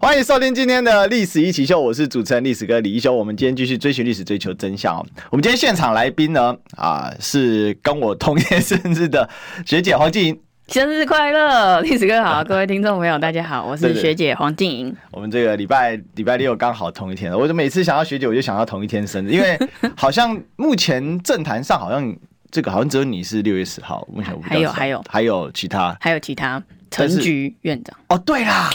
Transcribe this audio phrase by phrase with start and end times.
[0.00, 3.14] 欢迎收听今天的历史一起秀，我是主持人历史哥李一修。
[3.14, 5.06] 我们今天继续追寻历史，追求真相哦。
[5.30, 9.28] 我们今天现场来宾呢，啊，是跟我同年生日的
[9.64, 14.94] 学姐黄静莹，生日快乐，历史哥 好，各位听众朋友大家好，我是学姐黄静莹。
[15.10, 19.58] 我们这个礼拜礼拜六刚好同一天，我就每次想到学姐，我就想到同一天生日，因为
[19.96, 22.14] 好像目前政坛上好像
[22.50, 28.70] 这个好像只有你是六月十号，目前还有还有还有其他还有其他陈局院长哦，对啦。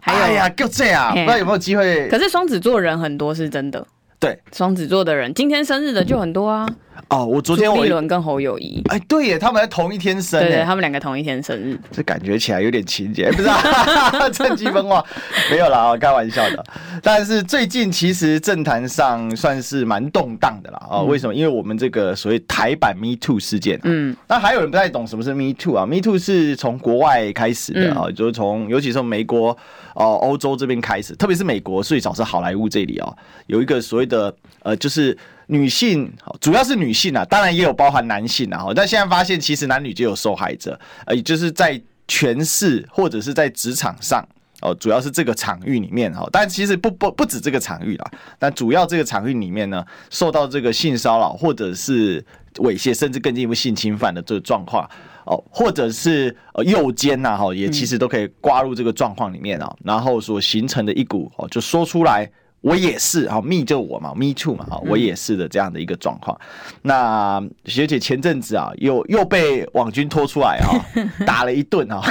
[0.00, 2.08] 还有哎呀，就这样，不知道有没有机会。
[2.08, 3.86] 可是双子座人很多是真的。
[4.18, 6.68] 对，双子座的人今天生日的就很多啊。
[7.08, 13.48] 哦，我昨天我朱立伦跟侯友谊，哎，对耶，他们在同一天生，对，他们两个同一天生日，这感觉起来有点情节，不是
[14.32, 15.04] 趁机分化，
[15.50, 16.64] 没有啦，开玩笑的。
[17.02, 21.34] 但是最近其实政坛上算是蛮动荡的啦啊，为什么？
[21.34, 29.56] 因为我们这个所谓台版 Me Too 事件，嗯，那还有人不太懂什么是 Me Too 啊？Me Too 是从国外开始的啊，就是从尤其是从美国
[29.94, 33.12] 哦、欧洲这边开始，特别是美国最早是好莱坞这里啊，
[33.46, 34.32] 有一个所谓的
[34.62, 35.16] 呃，就是。
[35.50, 36.08] 女性，
[36.40, 38.64] 主要是女性啊，当然也有包含男性啊。
[38.72, 44.24] 但现在发现，其实男女就有受害者，呃，就是在权势或者是在职场上
[44.62, 46.24] 哦，主要是这个场域里面哈。
[46.30, 52.24] 但其实不不不止这个场域啦，但主要这个场域里面呢，受到这个性骚扰或者是
[52.58, 54.88] 猥亵，甚至更进一步性侵犯的这个状况
[55.26, 59.76] 哦，或者是呃诱奸呐哈，也其实都可以挂入这个状况里面啊。
[59.82, 62.30] 然后所形成的一股哦，就说出来。
[62.60, 66.38] 我也是啊，me 就我嘛，me too 嘛，啊，我也是的这样的一个状况。
[66.82, 70.68] 那学姐前阵子啊，又又被网军拖出来啊，
[71.26, 72.02] 打了一顿啊，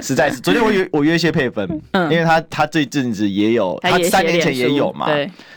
[0.00, 0.40] 实在是。
[0.40, 5.08] 昨天我约 我约谢佩芬，因为他他这阵子也有，他三年前也有嘛。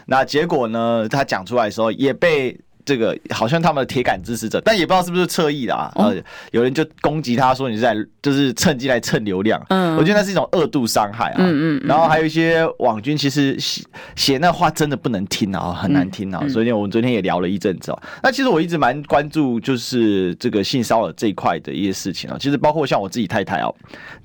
[0.07, 2.59] 那结果呢，他讲出来的时候也被。
[2.85, 5.91] 这个好像他们的铁杆支持者，但也不知道是不是侧翼的啊。
[5.95, 6.15] 呃，
[6.51, 9.63] 有人就攻击他说你是在就是趁机来蹭流量。
[9.69, 11.35] 嗯，我觉得那是一种恶度伤害啊。
[11.39, 11.81] 嗯嗯。
[11.85, 13.83] 然后还有一些网军其实写
[14.15, 16.47] 写那话真的不能听啊，很难听啊。
[16.49, 18.01] 所以我们昨天也聊了一阵子哦。
[18.21, 22.37] 那其实我一直蛮关注就是这个性骚扰这一块的一些事情啊。
[22.39, 23.73] 其实包括像我自己太太哦，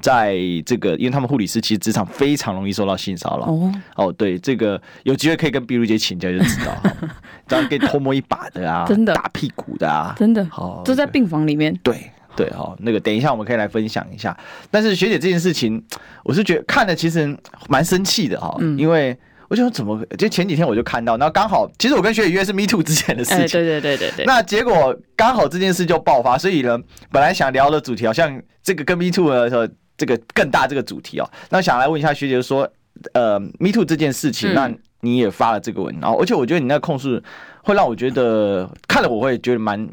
[0.01, 3.47] 在这个因为他们护理师其实职场非常容易受到性骚扰。
[3.47, 6.75] 哦哦，对，这个有机会可以跟碧如姐请教就知道，
[7.47, 8.48] 这样可以偷摸一把。
[8.53, 11.75] 对啊，真的打屁股的啊，真的好，都在病房里面。
[11.83, 14.37] 对对哈，那个等一下我们可以来分享一下。
[14.71, 15.83] 但是学姐这件事情，
[16.25, 17.37] 我是觉得看的其实
[17.69, 19.17] 蛮生气的哈，因为
[19.49, 24.25] 我就说怎么就前几天我就看到，然后刚好其实我跟学姐约是 Me Too 之前的事情，对对对对对。
[24.25, 26.79] 那结果刚好这件事就爆发，所以呢，
[27.11, 32.71] 本来想聊的主题好像这个跟 Me Too 的这个更大这个主题哦，那想来问一下学姐说，
[33.15, 34.71] 呃，Me Too 这件事情，那
[35.01, 37.21] 你也发了这个文，然后而且我觉得你那控诉。
[37.61, 39.87] 会让我觉得看了我会觉得蛮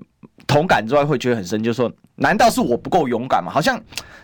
[0.48, 3.52] 同感之外，会觉得很深，就是说，难道是我不够勇敢吗？
[3.52, 3.82] 好像。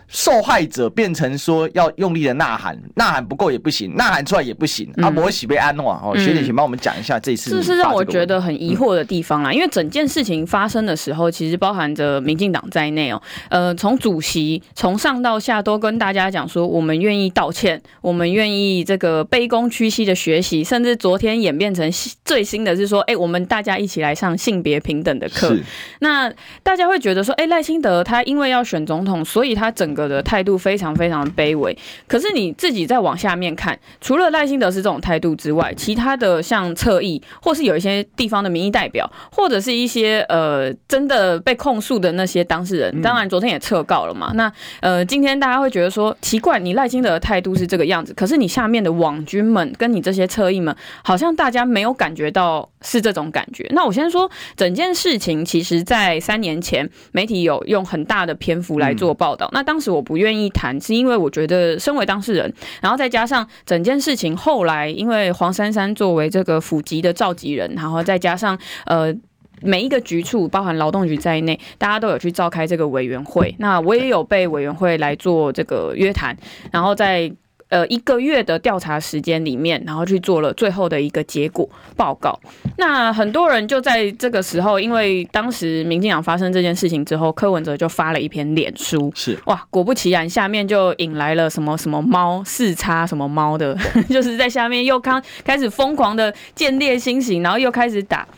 [0.08, 4.92] 受害者变成说要用力的呐喊，呐喊不够也不行，呐喊出来也不行。
[4.98, 7.50] 阿伯喜被安诺哦，学姐请帮我们讲一下这次。
[7.50, 13.22] 这是让我觉得很疑惑的地方啦，因为整件事情发生的时候，其实包含着民进党在内哦。
[13.48, 21.90] 呃，从主席从上到下都跟大家讲说，我们愿意道歉，我们愿意这个卑躬屈膝的学习，甚至昨天演变成
[22.22, 25.56] 最新的是说，哎，我们大家一起来上性别平等的课。
[26.00, 26.30] 那
[26.62, 30.12] 大家会觉得说，哎，赖清德他因为要选总统，所以他整个。
[30.12, 31.74] 的态度非常非常卑微，
[32.06, 44.32] 可是你自己再往下面看，除了赖清德是这种态度之外，其他的像侧翼，或是有一些地方的民意代表，或者是一些呃真的被控诉的那些当事人，当然昨天也撤告了嘛。
[44.34, 53.66] 那呃今天大家会觉得说奇怪，你赖清德的态度是这个样子，可是你下面的网军们跟你这些侧翼们，好像大家没有感觉到是这种感觉。
[53.70, 59.92] 那我先说整件事情，其实在三年前媒体有用很大的篇幅来做报道，那当时。
[59.92, 69.14] 我不愿意谈，是因为我觉得身为当事人，然后再加上整件事情后来，因为黄珊珊作为这个府级的召集人，然后再加上呃
[69.60, 76.34] 每一个局处，包含劳动局在内，大家都有去召开这个委员会，那我也有被委员会来做这个约谈，
[76.70, 77.30] 然后在。
[77.72, 81.66] 呃，一个月的调查时间里面，然后去做了最后的一个结果
[81.96, 82.38] 报告。
[82.76, 93.74] 那很多人就在这个时候，因为当时民进党发生这件事情之后，柯文哲就发了一篇脸书，是哇，果不其然，下面就引来了什么什么猫四叉什么猫的，
[94.10, 98.28] 就是在下面又开开始疯狂的见猎心喜，然后又开始打。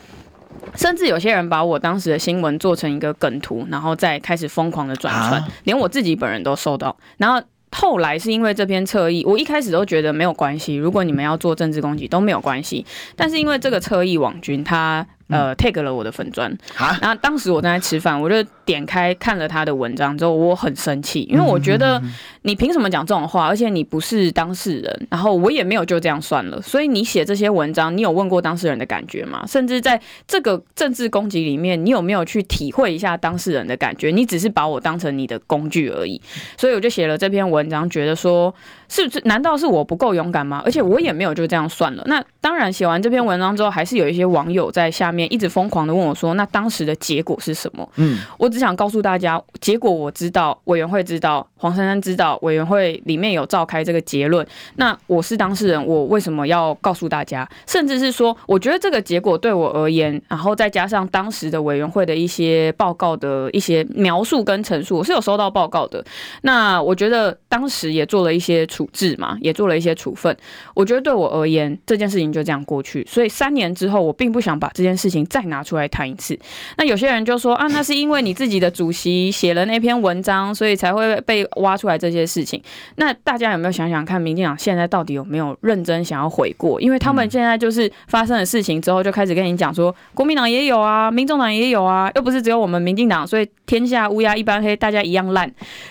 [0.77, 6.97] 甚至有些人把我当时的新闻做成一个梗图，然后再开始疯狂的转传，啊、连我自己本人都收到。
[7.19, 7.45] 然后
[7.77, 12.87] 后来是因为这篇侧翼，我一开始都觉得没有关系，如果你们要做政治攻击都没有关系。
[13.17, 22.03] 但是因为这个侧翼网军他呃 take 了我的粉砖，啊、然后当时我正在吃饭，我就点开看了他的文章之后，我很生气，因为我觉得。
[22.47, 23.47] 你凭什么讲这种话？
[23.47, 26.61] 而且你不是当事人，然后我也没有就这样算了。
[26.61, 29.43] 所以你写这些文章，你有问过当事人的感觉吗？
[29.47, 34.11] 甚至在这个政治攻击里面，你有没有去体会一下当事人的感觉？
[34.11, 36.21] 你只是把我当成你的工具而已。
[36.59, 38.55] 所以我就写了这篇文章，觉得说，
[38.91, 39.23] 是不是？
[39.25, 40.61] 难道是我不够勇敢吗？
[40.67, 42.03] 而且我也没有就这样算了。
[42.05, 47.89] 那当然，写完这篇文章之后，还是有一些网友在下面一直疯狂的问我说，那当时的结果是什么？
[47.97, 52.39] 嗯，我只想告诉大家，结果我知道，委员会知道，黄珊珊知道。
[52.43, 54.47] 委员会里面有召开这个结论，
[54.77, 57.49] 那我是当事人，我为什么要告诉大家？
[57.67, 66.05] 甚至是说，我觉得这个结果对我而言，然后再加上当时的委员会的一些报告的一些描述跟陈述，我是有收到报告的。
[66.43, 70.37] 那我觉得当时也做了一些处置嘛，也做了一些处分。
[70.75, 73.07] 我觉得对我而言，这件事情就这样过去。
[73.09, 76.37] 所以三年之后，我并不想把这件事事情再拿出来谈一次。
[76.79, 82.25] 那有些人就说啊，那是因为你自己的主席写了那篇文章，所以才会被挖出来这些。
[82.25, 82.61] 事情，
[82.97, 86.81] 那大家有没有想想看，民进党现在到底有没有认真想要悔过？
[86.81, 95.49] 因为他们现在就是发生了事情之后，就开始跟你讲说，国民党也有啊，民众党也有啊，又不是只有我们民进党，所以天下乌鸦一般黑，大家一样烂。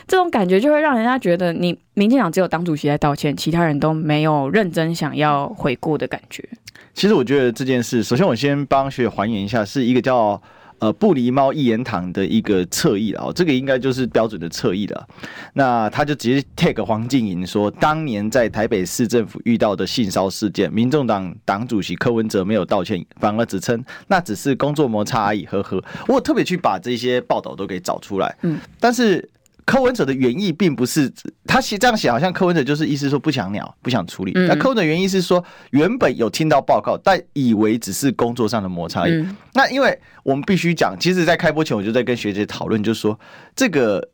[0.07, 6.47] 这种感觉就会让人家觉得，你民进党只有党主席在道歉，其他人都没有认真想要悔过的感觉。
[6.93, 10.41] 其实我觉得这件事，首先我先帮学姐还原一下，是一个叫。
[10.79, 15.07] 呃，不离猫一言堂的一个侧翼了哦，这个应该就是标准的侧翼了。
[15.53, 25.81] 那他就直接 take 黄静莹说，当年在台北市政府遇到的性骚事件，民众党党主席柯文哲没有道歉，反而只称那只是工作摩擦而已，呵呵。
[26.05, 29.29] 我特别去把这些报道都给找出来，嗯，但是。
[29.65, 31.11] 柯文哲的原意并不是
[31.45, 34.31] 他写这样写，好像柯文哲就是意思说不想鸟，不想处理。
[34.33, 39.25] 那柯文哲原意是说，原本有听到报告，但以为只是工作上的摩擦而已。
[39.53, 43.17] 那因为我们必须讲，其实，在开播前我就在跟学姐讨论，就是说
[43.55, 44.05] 这个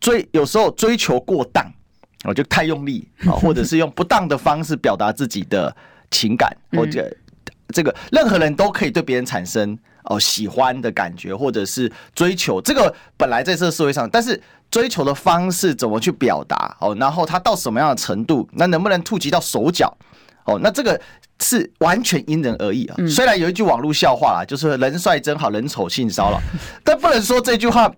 [0.00, 1.64] 追有时候追求过当，
[2.24, 5.74] 我就太用力啊，或者是用不当的方式表达自己的
[6.10, 7.08] 情感，或者
[7.68, 14.40] 这个任何人都可以对别人产生哦喜欢的感觉，或者是追求这个本来在这个社会上，但是。
[14.70, 16.94] 追求的方式怎么去表达哦？
[16.96, 18.48] 然后他到什么样的程度？
[18.52, 19.96] 那能不能触及到手脚？
[20.44, 21.00] 哦，那这个
[21.40, 22.96] 是完全因人而异啊。
[23.08, 26.40] 虽然有一句网络笑话啦，就是“人帅真好人丑性骚扰”，
[26.84, 27.90] 但不能说这句话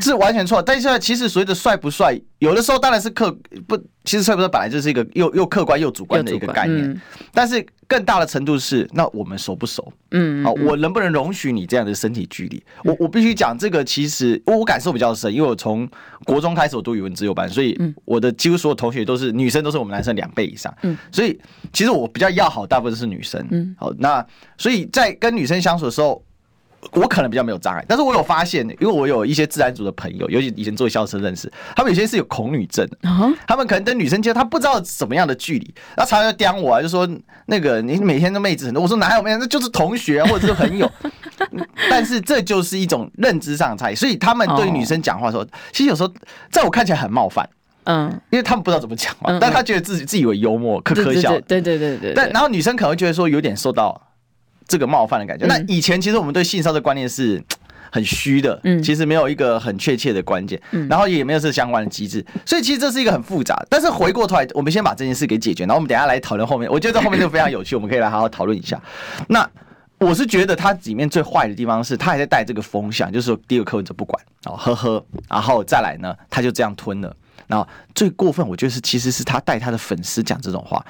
[0.00, 0.62] 是完全错。
[0.62, 3.30] 但是其实所谓的帅不帅，有的时候当然是客
[3.66, 7.00] 不，其实帅不帅本来就是一个又又客观又主观的一个概念，
[7.32, 7.64] 但是。
[7.88, 9.92] 更大的程度是，那我们熟不熟？
[10.12, 12.62] 嗯，好，我能不能容许你这样的身体距离？
[12.84, 15.86] 我我必须讲这个，其实我感受比较深，因为我从
[16.24, 20.74] 国中开始我读语文自由班，所以我的几乎所有同学都是女生，都是我们男生两倍以上。
[20.84, 21.38] 嗯，所以
[21.70, 23.46] 其实我比较要好，大部分是女生。
[23.50, 24.26] 嗯，好，那
[24.56, 26.22] 所以在跟女生相处的时候。
[26.90, 32.84] 我可能比较没有障碍，但是我有发现，因为我有一些自然组的朋友，尤其以前做校车认识，他们有些是有恐女症，
[33.46, 37.08] 他们可能跟女生接，他不知道怎么样的距离，然后常常就刁我啊，就说
[37.46, 40.90] 那个你每天都妹子很多，我说哪有妹子，那就是同学啊，或者是朋友，
[41.88, 46.12] 但是这就是一种认知上的差异，所以他们对女生讲话说，其实有时候
[46.50, 47.48] 在我看起来很冒犯，
[47.84, 54.08] 嗯，因为他们不知道怎么讲嘛，但他觉得自己自以为幽默，可可笑，对对对对，但然后女生可能会觉得说有点受到。
[54.68, 55.44] 这个冒犯的感觉。
[55.44, 57.42] 那以前其实我们对性骚的观念是
[57.90, 63.60] 很虚的，嗯，其实没有一个很确切的关键，嗯，然后也没有这相关的机制，所以其实这是一个很复杂。
[63.68, 66.70] 但是回过头来，我们先把这件事给解决，然后我们等下来讨论后面。
[66.70, 68.80] 我觉得这后面就非常有趣，我们可以来好好讨论一下。
[69.28, 69.46] 那
[69.98, 77.14] 我是觉得它里面最坏的地方是，他还在带这个风向，就是说第二个柯文就不管哦，呵呵，然后再来呢，他就这样吞了。
[77.52, 80.82] 然后最过分，我觉得是其实是他带他的粉丝讲这种话。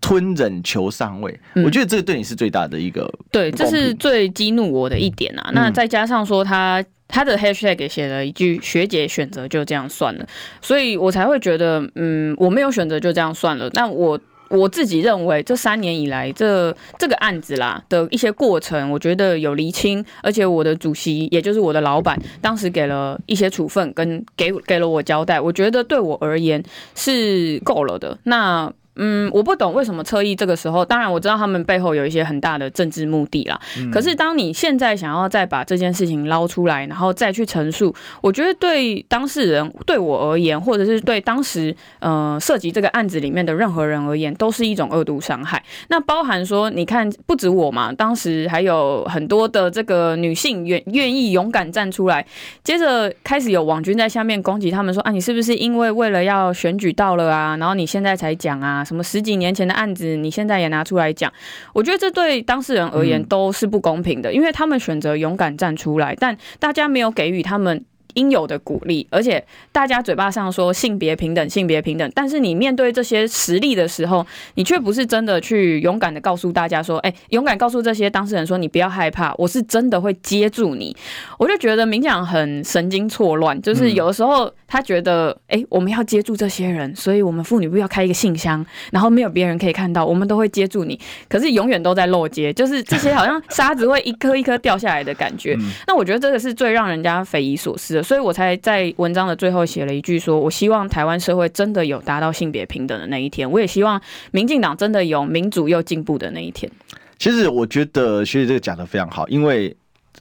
[0.00, 5.52] 吞忍求上位，我觉得这个对你是最大的一个、嗯、对，这是最激怒我的一点啊。
[5.54, 10.26] 那再加上说他他的 hashtag 给写了一句“学姐选择就这样算了”，
[10.60, 13.70] 所以我才会觉得，嗯，我没有选择就这样算了。
[13.70, 14.18] 但我
[14.52, 26.62] 我自己认为，这三年以来这这个案子啦的一些过程，我觉得有厘清，而且我的主席也就是我的老板，当时给了一些处分跟给给了我交代，我觉得对我而言
[26.94, 28.18] 是够了的。
[28.24, 33.58] 那嗯，我不懂为什么侧翼这个时候，当然我知道他们背后有一些很大的政治目的啦。
[33.78, 45.62] 嗯、可是当你现在想要再把这件事情捞出来，然后再去陈述，我觉得对当事人、对我而言，或者是对当时呃涉及这个案子里面的任何人而言，都是一种恶毒伤害。
[45.88, 52.26] 那包含说，你看不止我嘛，当时还有很多的这个女性愿愿意勇敢站出来，
[52.62, 58.81] 接着开始有网军在下面攻击他们说啊，你是不是因为为了要选举到了啊，然后你现在才讲啊？
[58.84, 61.32] 什么十几年前的案子，你现在也拿出来讲？
[61.72, 67.84] 我觉得这对当事人而言都是不公平的，因为他们选择勇敢站出来，但大家没有给予他们。
[68.14, 80.94] 应有的鼓励，而且大家嘴巴上说性别平等，性别平等，但是你面对这些实例的时候，你却不是真的去勇敢的告诉大家说，哎、欸，勇敢告诉这些当事人说，你不要害怕，我是真的会接住你。
[81.38, 95.56] 我就觉得明讲很神经错乱，就是有的时候他觉得，哎、欸，我们要接住这些人，所以我们妇女部要开一个信箱，然后没有别人可以看到，我们都会接住你，可是永远都在漏接，就是这些好像沙子会一颗一颗掉下来的感觉。
[95.86, 98.01] 那我觉得这个是最让人家匪夷所思的。
[98.02, 106.70] 所以我才在文章的最后写了一句说，说我希望台湾社会真的有达到性别平等的那一天，我也希望民进党真的有民主又进步的那一天。
[107.18, 109.76] 其实我觉得学姐这个讲的非常好，因为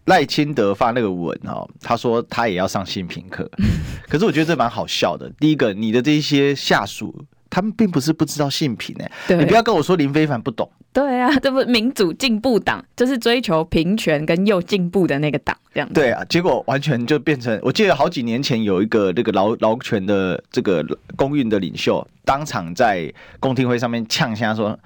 [0.06, 3.50] 赖清德发那个文哦，他说他也要上性平课，
[4.08, 5.32] 可是我觉得这蛮好笑的。
[5.40, 7.26] 第一个，你的这些下属。
[7.52, 10.68] 他们并不是不知道性平哎，你不要跟我说林非凡不懂。
[10.92, 15.94] 对啊，这不民主进步党，就是追求平权跟又进步的那个党，这样子。
[15.94, 20.84] 对啊，结果完全就变成，我记得好几年前有一个那个劳劳权的这个
[21.16, 24.78] 公运的领袖，当场在公听会上面呛下说，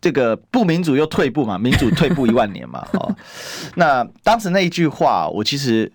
[0.00, 2.86] 这个不民主又退步嘛，民主退步一万年嘛。
[2.92, 3.16] 哦，
[3.76, 5.90] 那当时那一句话，我其实。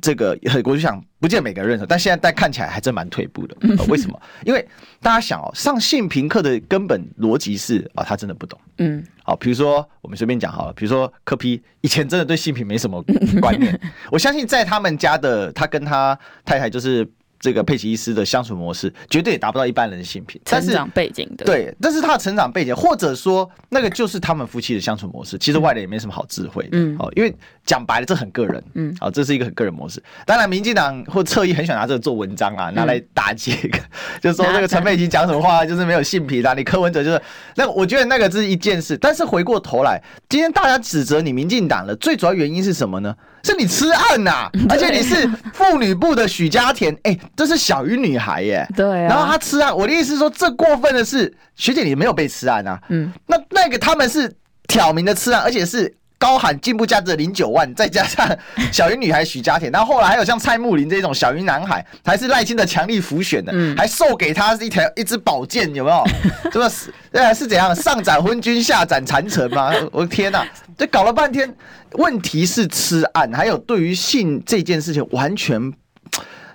[0.00, 3.56] 这个我就想，不见每个人认同，但现在但看起来还真蛮退步的。
[3.88, 4.20] 为什么？
[4.44, 4.66] 因为
[5.00, 8.58] 大家想哦，上性平课的根本逻辑是啊，他真的不懂。
[8.78, 13.04] 嗯，好，比如说我们随便讲好了，比如说柯批以前真的对性平没什么
[13.40, 13.78] 观念，
[14.10, 17.06] 我相信在他们家的他跟他太太就是。
[17.40, 25.38] 这个佩奇医师的相处模式绝对也达不到一般人的性品，成长背景的对，但是他的成长背景，或者说那个就是他们夫妻的相处模式。
[25.38, 30.02] 其实外人也没什么好智慧，嗯，哦，因为讲白了，这很个人，嗯，好，这是一个很个人模式。
[30.26, 33.52] 当然，民进党或侧翼很喜欢拿这个做文章啊，拿来打击，
[34.20, 37.20] 就是说这个陈佩琪讲什么话就是没有性平啊，你柯文哲就是
[37.56, 38.98] 那个，我觉得那个是一件事。
[38.98, 43.16] 但是回过头来，今天大家指责你民进党了最主要原因是什么呢？
[43.42, 48.66] 是你吃案呐、 啊，而且你是妇女部的许家田，哎、欸，这是小鱼女孩耶。
[48.76, 49.08] 对、啊。
[49.08, 52.80] 然后他吃案，我的意思是说，这过分的是，学姐你没有被吃案啊。
[52.88, 53.12] 嗯。
[53.26, 54.32] 那那个他们是
[54.68, 58.28] 挑明的吃案，而且是高喊进步价值的零九万，再加上
[58.70, 66.04] 小云女孩许家田，然后后来还有像蔡木林这种小云男孩，还是赖清德强力浮选的，嗯、还授给他一条一支宝剑，有没有？
[66.52, 67.74] 这个是呃是怎样？
[67.74, 69.72] 上斩昏君，下斩谗臣吗？
[69.90, 70.46] 我的天哪、啊！
[70.76, 71.52] 这搞了半天。
[71.94, 75.72] 问题是吃案，还有对于性这件事情，完全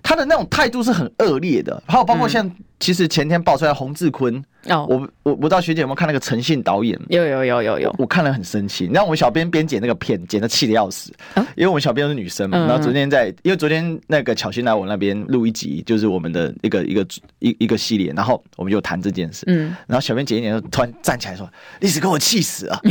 [0.05, 1.81] 他的那种态度是很恶劣的。
[1.87, 4.41] 还有包括像，其实前天爆出来洪志坤。
[4.67, 6.99] 哦，我我我不知道学姐有没有看那个诚信导演？
[7.09, 8.85] 有有有有有，我看了很生气。
[8.85, 11.13] 你知道我们小编编剪那个片，剪的气的要死，
[11.55, 12.57] 因为我们小编是女生嘛。
[12.57, 17.05] 然后昨天在，因为昨天那个巧心来我那边录一集，就是我们的一个一个
[17.39, 19.43] 一一个系列，然后我们就谈这件事。
[19.47, 21.47] 嗯，然后小编剪一剪，突然站起来说
[21.81, 22.81] ：“历史给我气死了！”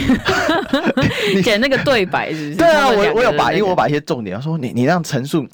[1.34, 2.56] 你 剪那个对白是不是？
[2.56, 5.44] 对啊，我我有把，因为我把一些重点，说你你让陈述，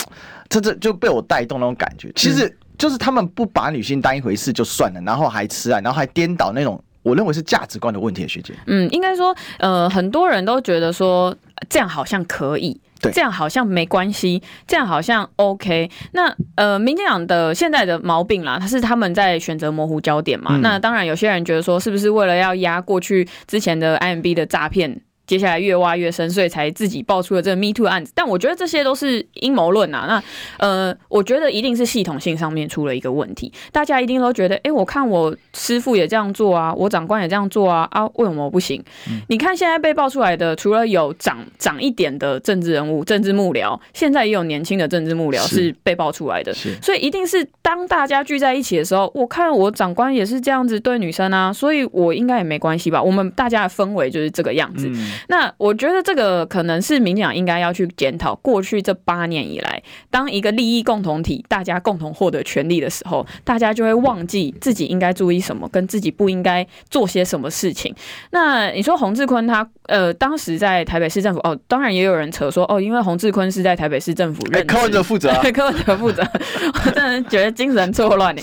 [0.50, 2.12] 这这就被我带动那种感觉。
[2.14, 2.54] 其实。
[2.80, 8.26] 就是他们不把女性当一回事就算了，然后还吃啊，然后还颠倒那种我认为是价值观的问题。
[8.26, 11.36] 学姐，嗯，应该说，呃，很多人都觉得说
[11.68, 15.90] 这样好像可以，对，这样好像没关系，这样好像 OK。
[16.12, 20.52] 那呃，民进党的现在的毛病啦，他是他们在选择模糊焦点嘛。
[20.56, 25.02] 嗯、那当然，有些人觉得说，是不是为了要压过去之前的 IMB 的诈骗？
[25.30, 28.10] 接下来越挖越深，所以才自己爆出了这个 Me Too 案子。
[28.16, 30.06] 但我觉得这些都是阴谋论啊。
[30.08, 33.52] 那呃，我觉得一定是系统性上面出了一个问题。
[33.70, 38.82] 大家一定都觉得，哎、欸，我看我师傅也这样做啊，我长官也这样做啊，啊，为什么我不行？
[39.08, 46.52] 嗯、你看现在被爆出来的，除了有长长一点的政治人物、政治幕僚，现在也有年轻的政治幕僚是被爆出来的。
[46.82, 53.00] 所以一定是当大家聚在一起的时候，我看我长官也是这样子对女生啊，所以我应该也没关系吧？
[53.00, 54.88] 我们大家的氛围就是这个样子。
[54.92, 67.94] 嗯那我觉得这个可能是民进党应该要去检讨，过去这八年以来，当一个利益共同体，大家共同获得权利的时候，大家就会忘记自己应该注意什么，跟自己不应该做些什么事情。
[68.30, 76.22] 那你说洪志坤他呃，当时在台北市政府哦，当然也有人扯说哦，因为洪志坤是在台北市政府任职，柯文哲负责，对， 柯文哲负责，
[76.74, 78.34] 我真的觉得精神错乱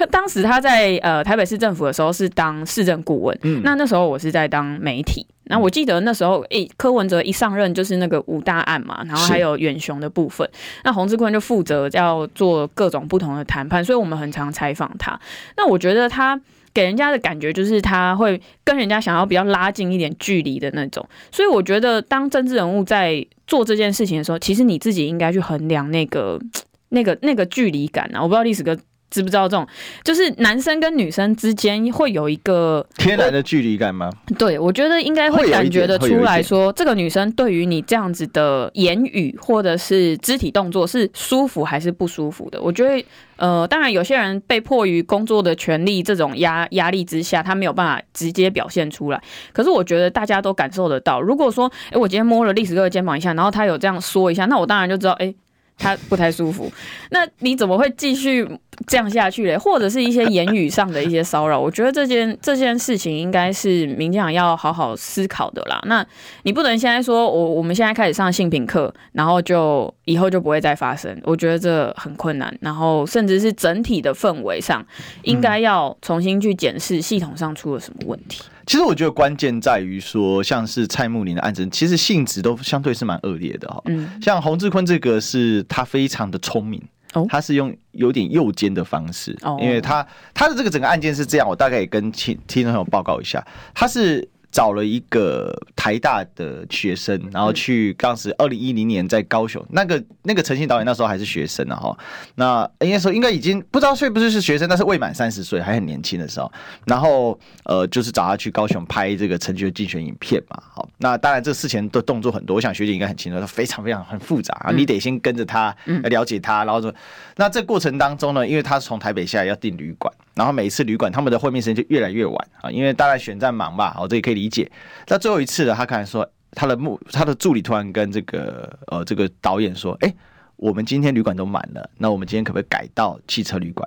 [0.00, 5.26] 他当时他在呃台北市政府的时候是当市政顾问，嗯，那那时候我是在当媒体。
[5.44, 10.48] 那我记得那时候，诶、欸，柯文哲一上任就是那个五大案嘛，然后还有远雄的部分，
[10.84, 15.20] 那洪志坤就负责要做各种不同的谈判，所以我们很常采访他。
[15.58, 16.40] 那我觉得他
[16.72, 26.40] 给人家的感觉就是他会跟人家想要比较拉近一点距离的那种，所以我觉得当政治人物在做这件事情的时候，其实你自己应该去衡量那个、
[26.88, 28.22] 那个、那个距离感啊。
[28.22, 28.78] 我不知道历史哥。
[29.10, 29.66] 知不知道这种，
[30.04, 34.10] 就是男生跟女生之间会有一个天然的距离感吗？
[34.38, 42.60] 对，我觉得应该会感觉得出来说，这个女生对于你这样子的言语或者是肢体动作是舒服还是不舒服的？
[42.62, 43.04] 我觉得，
[43.36, 49.20] 呃，当然有些人被迫于工作的权利这种压压力之下，他没有办法直接表现出来。
[49.52, 55.34] 可是我觉得大家都感受得到，如果说，哎，我今天摸了历史哥的肩膀一下，然后他有这样说一下，那我当然就知道，哎。
[55.80, 56.70] 他不太舒服，
[57.10, 58.46] 那你怎么会继续
[58.86, 59.56] 这样下去嘞？
[59.56, 61.58] 或者是一些言语上的一些骚扰？
[61.58, 65.80] 我觉得这件这件事情应该是民进党要好好思考的啦。
[65.86, 66.06] 那
[66.42, 71.18] 你不能现在说我我们现在开始上性品课，然后就以后就不会再发生。
[71.24, 74.84] 我觉得这很困难，然后甚至是整体的氛围上，
[75.22, 78.42] 应该要重新去检视系统上出了什么问题。
[78.70, 83.82] 其实我觉得关键在于说，像是蔡慕林的案子，其实性质都相对是蛮恶劣的哈。
[83.86, 86.80] 嗯，像洪志坤这个是他非常的聪明，
[87.28, 94.28] 他是用有点诱奸的方式，因为他他的这个整个案件是这样，我大概也跟听听众朋友报告一下，他是。
[94.50, 101.98] 找了一个台大的学生，然后去当时二零一零年在高雄，那个那个陈信导演那时候还是学生啊哈，
[102.34, 106.50] 那应该说应该已经不知道是不是是学生，但是未满三十岁，还很年轻的时候，
[106.84, 116.92] 然后呃就是找他去高雄拍这个陈菊的竞选影片嘛，好，那当然这事前的动作很多，我想学姐应该很清楚，他非常非常很复杂啊，你得先跟着他了解他，然后说，
[117.36, 124.70] 那这过程当中呢，因为他是从台北下来要订旅馆，然后每一次旅馆他们的会面时间就越来越晚啊，因为大概选战忙吧，好，这也可以理解。
[125.08, 130.14] 那最后一次呢，他可能说，他的幕，他的助理突然跟这个呃这个导演说，哎、
[130.56, 133.86] 我们今天旅馆都满了，那我们今天可不可以改到汽车旅馆？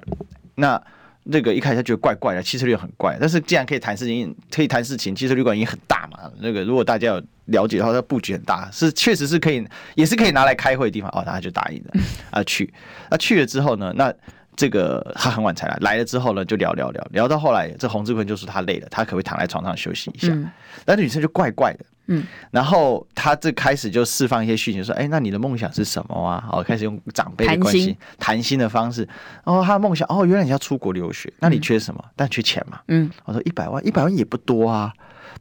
[0.56, 0.80] 那
[1.24, 6.30] 那个一开始他觉得怪怪的，汽车旅馆很怪，但是既然可以谈事情，可以谈事情，汽车旅馆已经很大嘛。
[6.40, 11.10] 那个如果大家有了解的话，它布局很大，是确实是可以，也是可以拿来开会的地方。
[11.12, 11.92] 哦，他就答应了
[12.32, 12.74] 啊去。
[13.10, 14.14] 那去了之后呢，那。
[14.56, 20.28] 这个他很晚才来，来了之后呢，就聊聊聊聊到后来，这洪志坤就说他累了，他可不可以躺在床上休息一下？
[20.32, 20.50] 嗯，
[20.86, 26.44] 但是女生就怪怪的，嗯，然后他这开始就释放一些讯息，说，哎，那你的梦想是什么啊？
[26.48, 28.60] 好，开始用长辈的关系谈心。
[28.60, 29.08] 的方式，
[29.44, 32.06] 哦，他的梦想，哦，原来你要出国留学，那你缺什么？
[32.16, 34.94] 但缺钱嘛，嗯，我说一百万，一百万也不多啊，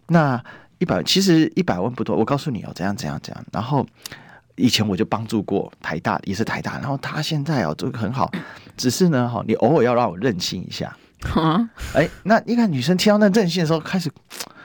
[0.06, 0.42] 那
[0.78, 3.86] 一百万其实一百万不多，我告诉你哦，怎样怎样怎样，然后。
[4.56, 8.30] 以前我就帮助过台大，也是台大，然后他现在哦，这个很好，
[8.76, 10.94] 只是呢，哈，你偶尔要让我任性一下，
[11.34, 14.10] 啊，哎，那你看女生听到那任性的时候，开始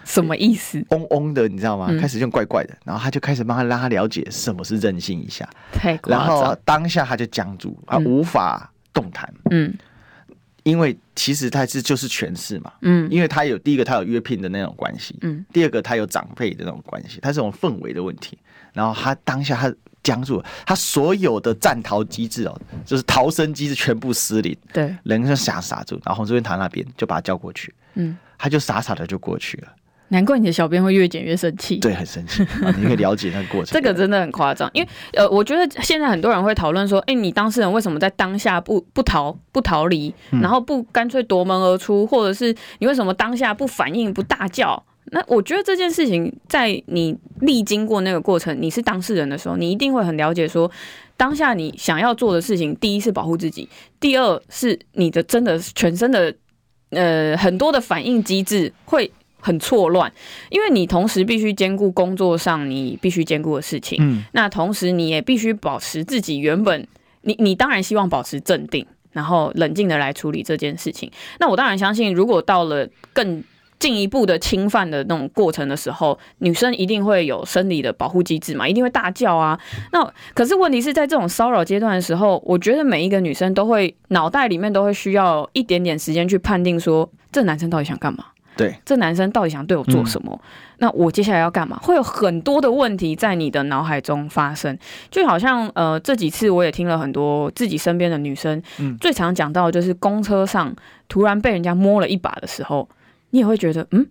[0.03, 0.85] 什么意思？
[0.89, 1.87] 嗡嗡的，你知道吗？
[1.99, 9.73] 开始就怪怪的，然后他就开始帮他让他了解什么是任性一下，太夸张，然后当下他就僵住啊，无法动弹，嗯，
[10.63, 18.37] 因为其实他是就是权势嘛，嗯，因为他有第一个他有约聘的那种关系，嗯，第二个他有长辈的那种关系，他是这种氛围的问题。
[18.77, 25.99] 然后他当下他僵住了，他所有的战逃机制哦，就是逃生机制全部失灵，对，人就傻傻住。
[26.05, 29.67] 然后洪志坤躺那边就把他叫过去，嗯，他就傻傻的就过去了。
[30.09, 32.41] 难怪你的小编会越剪越生气，对，很生气。
[32.77, 34.69] 你可以了解那个过程， 这个真的很夸张。
[34.73, 44.81] 因为呃，我觉得现在很多人会讨论说，哎，你当事人为什么在当下不不逃不逃离，然后不干脆夺门而出，或者是你为什么当下不反应不大叫？
[45.11, 50.69] 那我觉得这件事情，在你历经过那个过程，你是当事人的时候，你一定会很了解说，
[51.15, 53.67] 当下你想要做的事情，第一是保护自己，
[53.99, 56.33] 第二是你的真的全身的
[56.89, 60.11] 呃很多的反应机制会很错乱，
[60.49, 66.85] 因为你同时必须兼顾工作上你必须兼顾的事情，嗯，那同时你也必须保持自己原本，
[67.21, 71.09] 你你当然希望保持镇定，然后冷静的来处理这件事情。
[71.39, 73.41] 那我当然相信，如果到了更
[73.79, 79.59] 进一步的侵犯的那种过程的时候，女生一定会有生理的保护机制嘛，一定会大叫啊。
[79.91, 88.25] 那可是问题是在这种骚扰阶段的时候，我觉得每一个女生都会脑袋里面都会需要一点点时间去判定说，这男生到底想干嘛？
[88.55, 90.31] 对，这男生到底想对我做什么？
[90.33, 90.39] 嗯、
[90.79, 91.77] 那我接下来要干嘛？
[91.83, 94.75] 会有很多的问题在你的脑海中发生，
[95.11, 100.75] 就好像呃这几次我也听了很多自己身边的女生，嗯，最常讲到的就是公车上
[101.07, 102.89] 突然被人家摸了一把的时候。
[103.31, 104.05] 你也会觉得，嗯，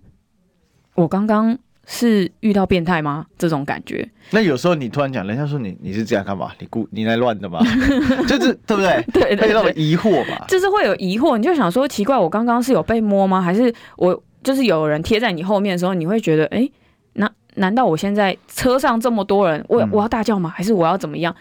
[0.94, 3.26] 我刚刚是遇到变态吗？
[3.38, 4.08] 这种感觉。
[4.30, 6.50] 那有时候你突然讲，人家说你你是这样干嘛？
[6.58, 7.60] 你故你来乱的吗？
[8.26, 9.04] 就是对不 对？
[9.12, 10.44] 对，对，对，会疑惑吧？
[10.48, 13.40] 就是会有疑惑，你就想说奇怪，我刚刚是有被摸吗？
[13.40, 16.68] 还是我就是有人贴在你后面的时候，你会觉得，哎，
[17.14, 20.50] 那难道我现在车上这么多人，我我要大叫吗？
[20.54, 21.34] 还是我要怎么样？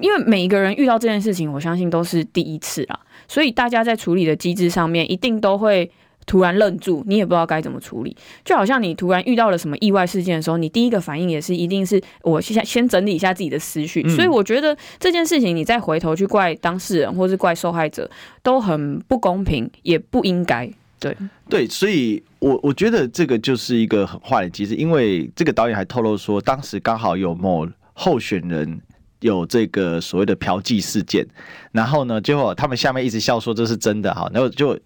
[0.00, 5.90] 因为每一个人遇到这件事情，我相信都是第一次啊，所以大家在处理的机制上面，一定都会。
[6.26, 14.08] 突然愣住，你也不知道该怎么处理，就好像你突然遇到了什么意外事件的时候，你第一个反应也是一定是我先先整理一下自己的思绪。
[14.08, 18.08] 所以我觉得这件事情，你再回头去怪当事人或是怪受害者，
[18.42, 20.70] 都很不公平，也不应该。
[21.00, 21.16] 对
[21.48, 28.80] 对，所以我我觉得这个就是一个很坏的机制，因为这个导演还透露说，当时刚好有某候选人
[29.20, 31.26] 有这个所谓的嫖妓事件，
[31.72, 34.78] 然后呢，结果他们下面一直笑说这是真的哈，然后就。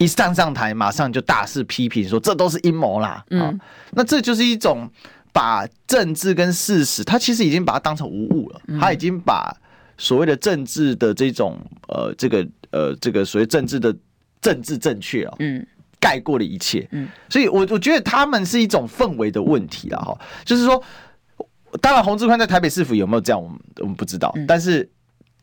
[0.00, 3.22] 一上上台，马上就大肆批评说这都是阴谋啦。
[3.28, 3.60] 嗯，
[3.92, 4.90] 那这就是一种
[5.30, 8.60] 把政治跟事实，他其实已经把它当成无物了。
[8.80, 9.54] 他已经把
[9.98, 11.58] 所谓的政治的这种
[11.88, 13.94] 呃，这个呃，这个所谓政治的
[14.40, 15.66] 政治正确啊，嗯，
[16.00, 16.88] 盖过了一切。
[16.92, 20.18] 嗯，所以我我觉得他们是一种氛围的问题了哈。
[20.46, 20.82] 就是说，
[21.82, 24.90] 当然洪志宽在台北市府有没有这样，我们我们不知道，但是。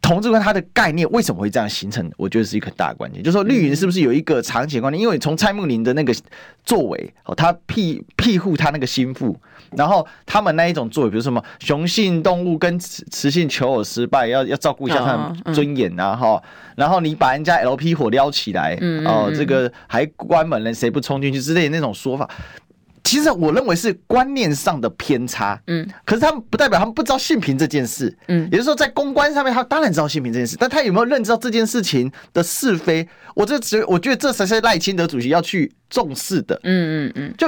[0.02, 2.10] 同志观它的概念为什么会这样形成？
[2.16, 5.02] 我觉得是一个很大的关键，就是说绿营是不是有一个长期观念？
[5.02, 6.16] 因为从蔡慕林的那个
[6.64, 9.36] 作为，哦，他庇庇护他那个心腹，
[9.72, 16.42] 然后他们那一种作为，比如什么雄性动物跟雌雌性求偶失败，要要照顾一下他们尊严啊，哈，
[16.76, 22.30] 然后你把人家 LP 火撩起来，哦，这个还关门了，谁不冲进去之类的那种说法。
[23.08, 33.08] 其实我认为是观念上的偏差，嗯，可是他们不代表他们不知道性平这件事，嗯，也就是说在公关上面，他当然知道性平这件事，但他有没有认知到这件事情的是非？
[33.34, 37.34] 我这只我觉得这才是赖清德主席要去重视的，嗯嗯嗯。
[37.38, 37.48] 就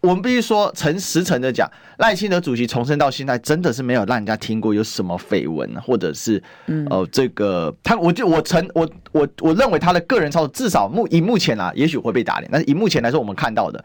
[0.00, 1.68] 我们必须说诚实诚的讲，
[1.98, 6.40] 赖清德主席从生到现在真的是没有让人家听过有什么绯闻，或者是，
[6.88, 13.84] 呃，这个他，我就我承我我我认为他的个人操作至少目以目前啊，也许会被打脸，但是以目前来说，我们看到的。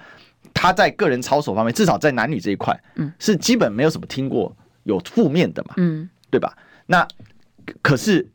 [0.56, 4.52] 他在个人操守方面，至少在男女这一块，嗯，是基本没有什么听过
[4.86, 6.58] 有负面的嘛，嗯，对吧？
[6.88, 7.08] 那
[7.84, 8.28] 可是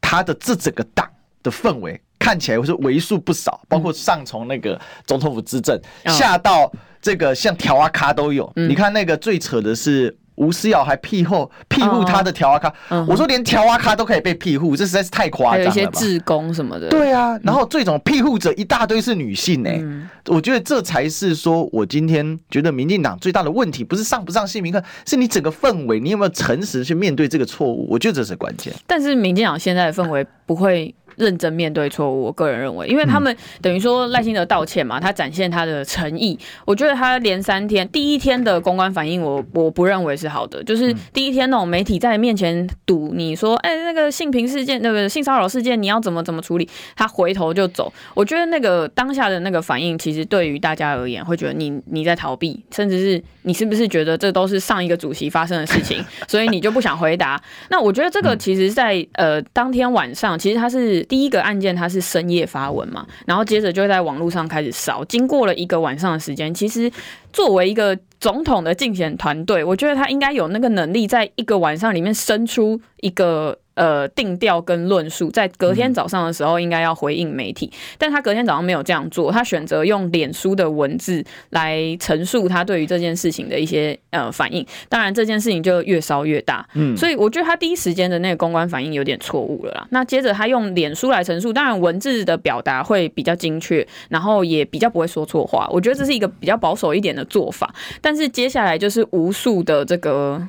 [0.00, 1.06] 他的这整个党
[1.42, 8.50] 的氛围看起来是为数不少，包括上从那个总统府执政，下到这个像条啊卡都有。
[8.54, 10.16] 你看那个最扯的是。
[10.36, 12.72] 吴思瑶还庇护庇护他的条啊咖，
[13.08, 15.64] 我说连条啊咖都可以被庇护，这实在是太夸张了。
[15.64, 16.88] 有一些志工什么的。
[16.88, 19.78] 对啊，然后这种庇护者一大堆是女性呢、欸。
[19.82, 27.86] 嗯、我觉得这才是说我今天觉得民进党最大的问题，不是上不上姓名课，是你整个氛围，你有没有诚实去面对这个错误？
[27.90, 28.72] 我觉得这是关键。
[28.86, 30.94] 但是民进党现在的氛围不会。
[31.16, 36.38] 认真面对错误，我个人认为，因为他们等于说赖清德道歉嘛，他展现他的诚意。
[36.64, 40.62] 我觉得他连三天，第一天的公关反应我，我我不认为是好的。
[40.64, 46.68] 就是第一天那种媒体在面前堵你说，哎，那个性平事件，那个性骚扰事件，你要怎么怎么处理？
[46.96, 47.92] 他回头就走。
[48.14, 57.40] 我觉得那个当下的那个反应，其实对于大家而言，会觉得你你在逃避，甚至是你是不是觉得这都是上一个主席发生的事情， 所以你就不想回答？
[57.68, 61.03] 那我觉得这个其实在，在呃当天晚上，其实他是。
[61.04, 65.04] 第一个案件，它是深夜发文嘛，然后接着就在网络上开始烧。
[65.04, 66.90] 经过了一个晚上的时间，其实
[67.32, 73.58] 作为一个总统的竞选团队，我觉得他应该有那个能力，在一个晚上里面生出一个。
[73.74, 84.64] 呃，定调跟论述，在隔天早上的时候应该要回应媒体，但他隔天早上没有这样做，他选择用脸书的文字来陈述他对于这件事情的一些呃反应。
[84.88, 89.86] 当然，这件事情就越烧越大，嗯，所以我觉得他第一时间的那个公关反应有点错误了啦。
[89.90, 95.68] 那接着他用脸书来陈述，当然文字的表达会比较精确，然后也比较不会说错话。
[95.70, 97.74] 我觉得这是一个比较保守一点的做法。
[98.00, 100.40] 但是接下来就是无数的这个。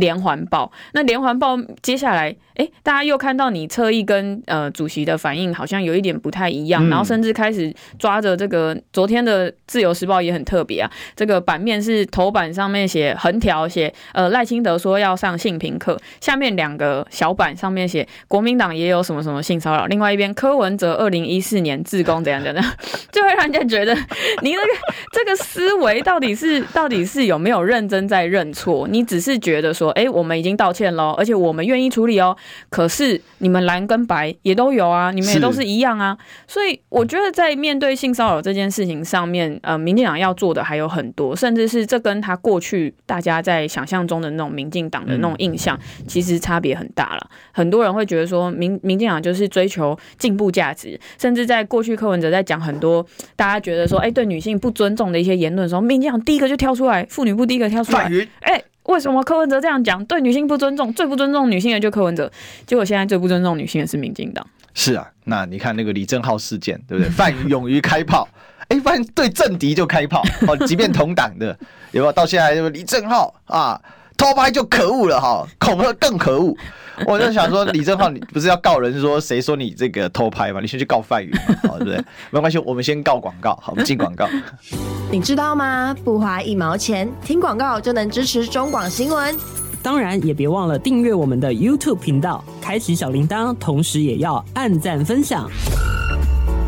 [0.00, 22.64] 连环报，那连环报接下来，哎、欸，大家又看到你侧翼跟呃主席的反应好像有一点不太一样，嗯、然后甚至开始抓着这个昨天的自由时报也很特别啊，这个版面是头版上面写横条写呃赖清德说要上性平课，下面两个小版上面写国民党也有什么什么性骚扰，另外一边柯文哲二零一四年自工怎样怎样，
[23.12, 23.94] 就会让人家觉得
[24.42, 24.68] 你那个
[25.12, 28.88] 这个思维到底是到底是有没有认真在认错？
[28.88, 29.66] 你只是觉得。
[29.76, 32.34] 说，哎，我们已经道歉了，而且我们愿意处理哦。
[32.68, 36.16] 可是你们蓝跟白也都有啊，你们也都是一样啊。
[36.46, 47.30] 所以我觉得在面对性骚扰这件事情上面，呃，民进党要做的还有很多，甚至是这跟他过去大家在想象中的那种民进党的那种印象，其实差别很大了。
[47.52, 53.04] 很多人会觉得说，民民进党就是追求进步价值，甚至在过去柯文哲在讲很多
[53.34, 60.04] 大家觉得说，哎，对女性不尊重的一些言论的时候，民进党第一个就跳出来，妇女部第一个跳出来，哎，为什么柯文哲这样讲？
[60.06, 62.30] 对女性不尊重，最不尊重女性的就柯文哲，
[62.66, 64.46] 结果现在最不尊重女性的是民进党。
[64.74, 67.10] 是啊，那你看那个李正浩事件，对不对？
[67.14, 68.28] 范勇于开炮，
[68.68, 71.58] 哎，发现对政敌就开炮，哦，即便同党的，
[71.92, 72.12] 有没有？
[72.12, 73.80] 到现在就是李正浩啊。
[74.16, 76.56] 偷拍就可恶了哈，恐吓更可恶。
[77.06, 80.60] 我就想说，李正浩，你不是要告人说谁说你这个偷拍吗？
[80.60, 81.30] 你先去告范宇，
[81.68, 82.02] 好对不对？
[82.30, 84.26] 没关系，我们先告广告，好，我们进广告。
[85.12, 85.94] 你知道吗？
[86.04, 89.36] 不花一毛钱，听广告就能支持中广新闻。
[89.82, 95.48] 当然，也别忘了订阅我们的 YouTube 频道，开启小铃铛，同时也要按赞分享，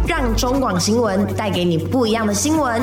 [0.06, 2.82] 让中广新闻带给你不一样的新闻。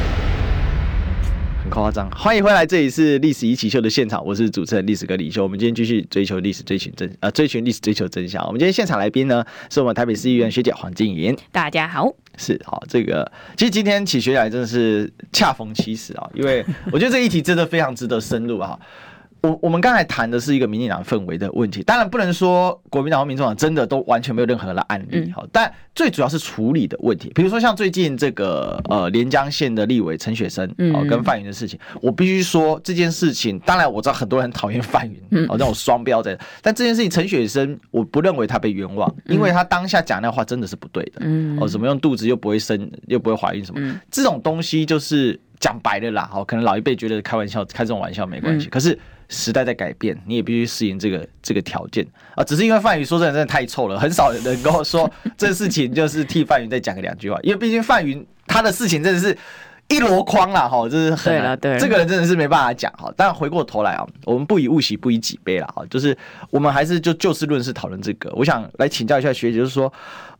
[1.71, 5.41] 很夸张，欢迎回来，这里是《历史一起秀》的现场，我是主持人历史哥李修。
[5.41, 8.45] 我们今天继续追求历史，追寻真呃，追寻历史，追求真相。
[8.45, 11.33] 我们今天现场来宾呢，是我们台北市议员学姐黄静莹。
[11.49, 12.13] 大家好。
[12.35, 18.77] 是好，这个其实今天起学姐来真的是恰逢其时啊，因为我觉得这个议题真的非常值得深入啊。
[19.41, 41.25] 我我们刚才谈的是一个民进党氛围的问题，当然不能说国民党和民众党真的都完全没有任何的案例哈，但最主要是处理的问题，比如说像最近这个呃连江县的立委陈雪生哦跟范云的事情，我必须说这件事情，当然我知道很多人讨厌范云哦那种双标在，但这件事情陈雪生我不认为他被冤枉，因为他当下讲那话真的是不对的，
[41.59, 48.95] 哦怎么用肚子又不会生又不会怀孕什么，这种东西就是讲白了啦，哦可能老一辈觉得开玩笑开这种玩笑没关系，可是。
[49.31, 52.43] 时代在改变，你也必须适应这个这个条件啊！
[52.43, 59.35] 只是因为范宇说真的真的太臭了，很少人跟我说 这事情就是替范云再讲个两句话，因为毕竟范云他的事情真的是
[59.87, 63.11] 一箩筐啦，哈，这是很难，对，这个人真的是没办法讲哈。
[63.15, 66.17] 但回过头来啊，我们不以物喜，不以己悲了哈，就是
[66.49, 68.29] 我们还是就就事论事讨论这个。
[68.35, 69.91] 我想来请教一下学姐，就是说，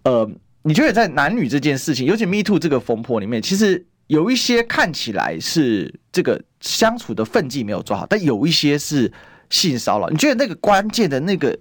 [0.04, 0.30] 呃，
[0.64, 6.40] 你觉得在男女这件事情，尤其 Me Too 这个风波里面，其实有一些看起来是这个。
[6.64, 9.12] 相处的分际没有做好，但有一些是
[9.50, 10.08] 性骚扰。
[10.10, 11.58] 你觉得那个关键的那个？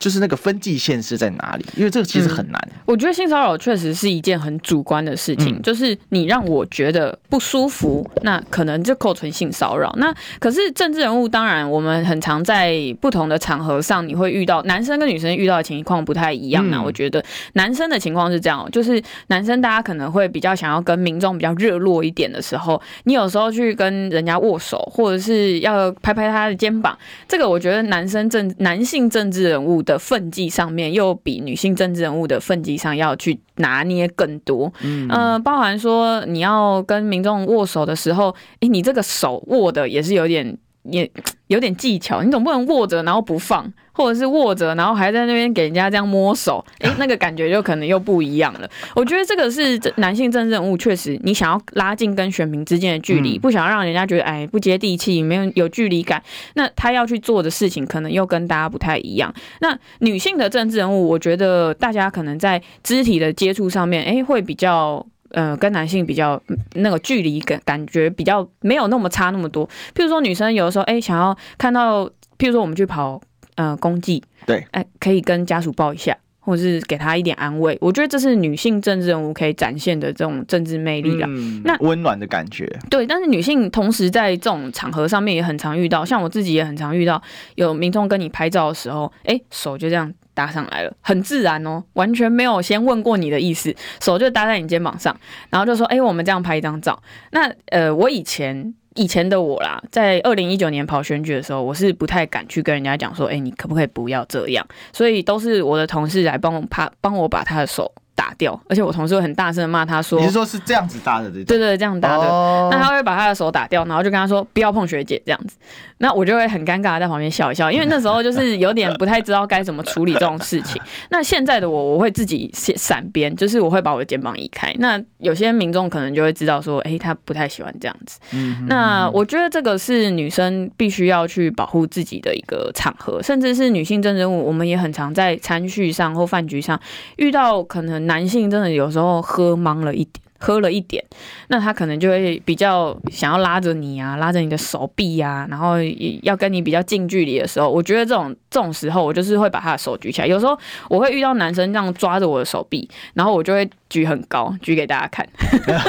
[0.00, 1.64] 就是那个分界线是在哪里？
[1.76, 2.60] 因为这个其实很难。
[2.72, 9.94] 嗯、我觉得性骚扰确实是一件很主观的事情，嗯、就是你让我觉得不舒服，那可能就构成性骚扰。
[9.98, 16.68] 那可是政治人物，当然我们很常在不同的场合上，你会遇到男生跟女生遇到的情况不太一样。
[16.70, 26.96] 那、嗯、我觉得男生的情况是这样，就是男生大家可能会比较想要跟民众比较热络一点的时候，你有时候去跟人家握手，或者是要拍拍他的肩膀，
[27.28, 41.10] 这个我觉得男生政男性政治人物的分际上面又比女性政治人物的分际上要去拿捏更多，嗯、呃，包含说你要跟民众握手的时候，哎，你这个手握的也是有点也。
[41.50, 48.70] 有点技巧，你总不能握着然后不放，或者是握着然后还在那边给人家这样摸手，诶，那个感觉就可能又不一样了。
[48.94, 56.22] 我觉得这个是男性政治人物确实，你想要拉近跟选民之间的距离，不想让人家觉得哎不接地气，没有有距离感，
[56.54, 59.34] 那他要去做的事情可能又跟大家不太一样。
[59.60, 65.04] 那女性的政治人物，我觉得大家可能在肢体的接触上面，哎，会比较。
[65.30, 66.40] 呃，跟男性比较
[66.74, 69.66] 那个距离感感觉比较没有那么差那么多。
[69.94, 72.04] 譬如说，女生有的时候哎、欸，想要看到，
[72.38, 73.20] 譬如说我们去跑
[73.54, 77.78] 呃公祭，对，哎、欸，可以跟家属抱一下，或者是给他一点安慰。
[77.80, 81.26] 我觉得这是女性政治人物可以展现的这种政治魅力啦。
[81.30, 83.06] 嗯、那温暖的感觉，对。
[83.06, 87.22] 但是女性同时在这种场合上面也很常遇到，像我自己也很常遇到，
[87.54, 90.12] 有民众跟你拍照的时候，哎、欸，手就这样。
[90.34, 95.14] 搭上来了，很自然哦，完全没有先问过你的意思，手就搭在你肩膀上，
[95.50, 97.00] 然后就说：“哎、我们这样拍一张照。”
[97.32, 112.24] 那呃，我以前以前的我啦，在二零一九年跑选举的时候，我是不太敢去跟人家讲说：“哎、你可不可以不要这样？”所以都是我的同事来帮我拍，帮我把他的手打掉，而且我同事会很大声的骂他说：“你是说是这样子搭的对？”对对，这样搭的。
[112.24, 115.56] 哦、那他会把他的手打掉，然后就跟他说：“不要碰学姐。”这样子，
[115.98, 120.80] 那我就会很尴尬在旁边笑一笑，因为那时候就是有点不太知道该怎么处理这种事情。
[121.08, 124.74] 那现在的我，我会自己闪边，就是我会把我的肩膀移开。
[124.78, 128.18] 那有些民众可能就会知道说：“哎、欸，他不太喜欢这样子。
[128.32, 136.78] 嗯哼哼”那我觉得这个是女生必须要去保护自己的一个场合，甚至是女性政治人物，我们也很常在餐叙上或饭局上
[137.16, 140.20] 遇到，可能男性真的有时候喝茫了一点。
[140.42, 141.04] 喝了一点，
[141.48, 145.74] 那他可能就会比较想要拉着你啊，拉着你的手臂啊，然后
[146.22, 150.26] 要跟你比较近距离的时候，我觉得这种这种时候，我就是会把他的手举起来。
[150.26, 155.26] 有时候我会遇到男生这样抓着我的手臂，然后我就会举很高，举给大家看。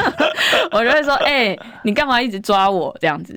[0.74, 3.34] 我就会说：“哎、欸，你干嘛一直抓我这样子？”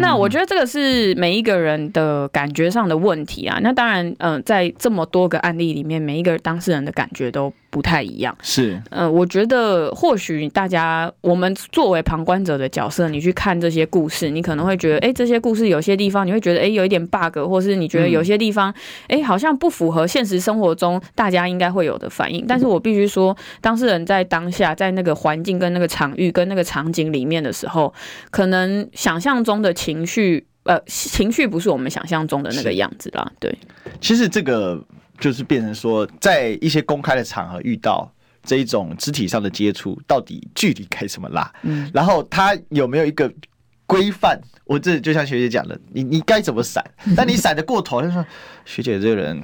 [0.00, 3.58] 那我觉得这个是每一个人的感觉上的问题啊。
[3.62, 8.36] 那当然，嗯、呃，在这么多个案例里面，每一个当事人的感觉都不太一样。
[8.42, 10.52] 是，嗯、呃，我觉得或许。
[10.52, 18.70] 大家，我们作为旁观者的角色，你去看这些故事，你可能会觉得，哎、欸，这些故事有些地方你会觉得，哎、欸，有一点 bug，或是你觉得有些地方，
[19.08, 22.44] 哎、欸，好像不符合现实生活中大家应该会有的反应。
[22.46, 27.92] 但是我必须说，当事人在当下，在那个环境、跟那个场域、跟那个场景里面的时候，
[28.30, 33.30] 可能想象中的情绪，呃，情绪不是我们想象中的那个样子啦。
[33.38, 33.56] 对，
[34.00, 34.82] 其实这个
[35.18, 38.12] 就是变成说，在一些公开的场合遇到。
[38.44, 41.48] 这一种肢体上的接触，到底距离该怎么拉？
[41.62, 43.32] 嗯，然后他有没有一个
[43.86, 44.36] 规范？
[44.72, 46.82] 我这就像学姐讲的，你你该怎么闪？
[47.14, 48.24] 但你闪的过头，就说
[48.64, 49.42] 学姐这个人。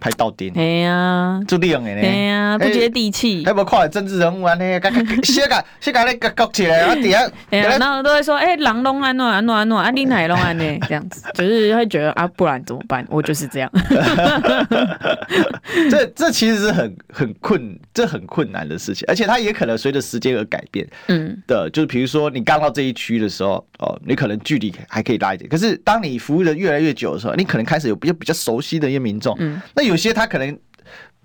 [0.00, 3.44] 拍到点，哎呀，注定的呢，哎呀，不接地气。
[3.44, 4.88] 还有看政治人物啊，那个
[5.24, 10.64] 先个先个那个搁起来，然后底下， 然后都会说，哎，人拢安怎安怎安怎，啊，你哪拢安呢？
[10.88, 13.04] 这样子，就是会觉得啊，不然怎么办？
[13.10, 13.68] 我就是这样。
[15.90, 20.88] 这这其实是很很困，这很困难的事情，而且它也可能随着时间而改变。
[21.08, 29.82] 嗯，的，就是比如说你刚到这一区的时候，哦，你可能距离还可以拉一点，可是当你服务的越来越久的时候，你可能开始有比较比较熟悉的一些民众，嗯，那。
[29.88, 30.58] 有些他可能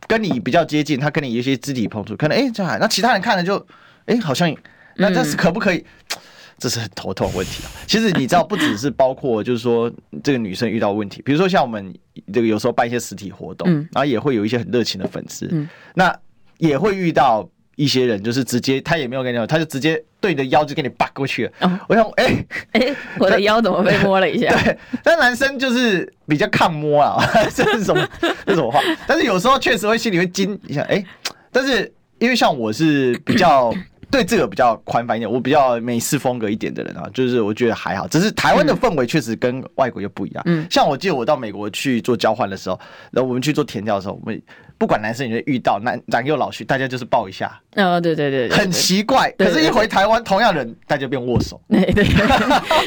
[0.07, 3.57] 跟你比较接近，他跟你有一些肢体碰触，可能哎这样，那其他人看了就
[4.05, 4.55] 哎好像，
[4.95, 5.79] 那这是可不可以？
[5.79, 6.17] 嗯、
[6.57, 7.69] 这是很头痛的问题啊。
[7.85, 9.91] 其实你知道，不只是包括就是说
[10.23, 11.93] 这个女生遇到问题，比如说像我们
[12.31, 16.17] 这个有时候办一些实体活动，嗯、然后也会有一些很热情的粉丝，嗯、那
[16.57, 17.49] 也会遇到。
[17.75, 21.51] 一些人就是直接，他也没有跟你讲，他就直接对你的腰就给你扒过去了。
[21.61, 24.49] 哦、我想，哎、欸， 哎、欸，我的腰怎么被摸了一下？
[24.63, 27.17] 对，但男生就是比较抗摸啊，
[27.53, 28.07] 这是什么？
[28.45, 28.79] 这是什么话？
[29.07, 31.05] 但是有时候确实会心里会惊一下，哎、欸，
[31.51, 33.73] 但是因为像我是比较
[34.13, 38.07] 对这个比较宽泛一点，我比较美式风格一点的人啊，就是我觉得还好。
[38.07, 40.43] 只是台湾的氛围确实跟外国又不一样。
[40.45, 42.79] 嗯，像我记得我到美国去做交换的时候，
[43.11, 44.39] 然后我们去做田调的时候，我们。
[44.75, 47.57] 不管男生女生遇到男男幼老去，大家就是抱一下。
[47.75, 49.31] 哦，对对对，很奇怪。
[49.37, 51.61] 可是，一回台湾，同样人，大家变握手。
[51.69, 52.03] 对 对，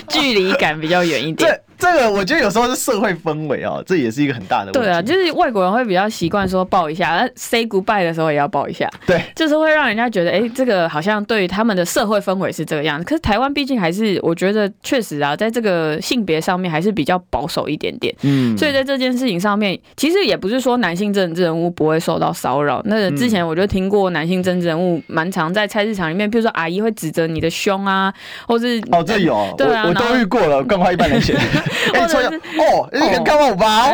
[0.08, 1.58] 距离感比较远一点。
[1.78, 4.78] 这个我觉得有时候是社会氛围啊，这也是一个很大的问题。
[4.80, 8.88] 对啊，就是外国人会比较习惯说抱一下，say goodbye 的时候也要抱一下。
[9.06, 13.04] 对，就是会让人家觉得，哎，这个好像对于他们的社会氛围是这个样子。
[13.04, 18.14] 可是台湾毕竟还是，我觉得确实啊，在这个性别上面还是比较保守一点点。
[18.22, 22.80] 嗯，所以在这件事情上面，其实也不是说男性政治人物不会受到骚扰。
[22.84, 28.12] 那之前我就听过男性政治人物蛮常在菜市场里面，比如说阿姨会指着你的胸啊，
[28.46, 31.36] 或是哦，这有，对啊，我都遇过了，更快一般人写。
[31.92, 33.90] 或者是哦，你看看我吧，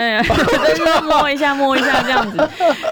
[0.75, 2.37] 就是摸一下摸一下这样子。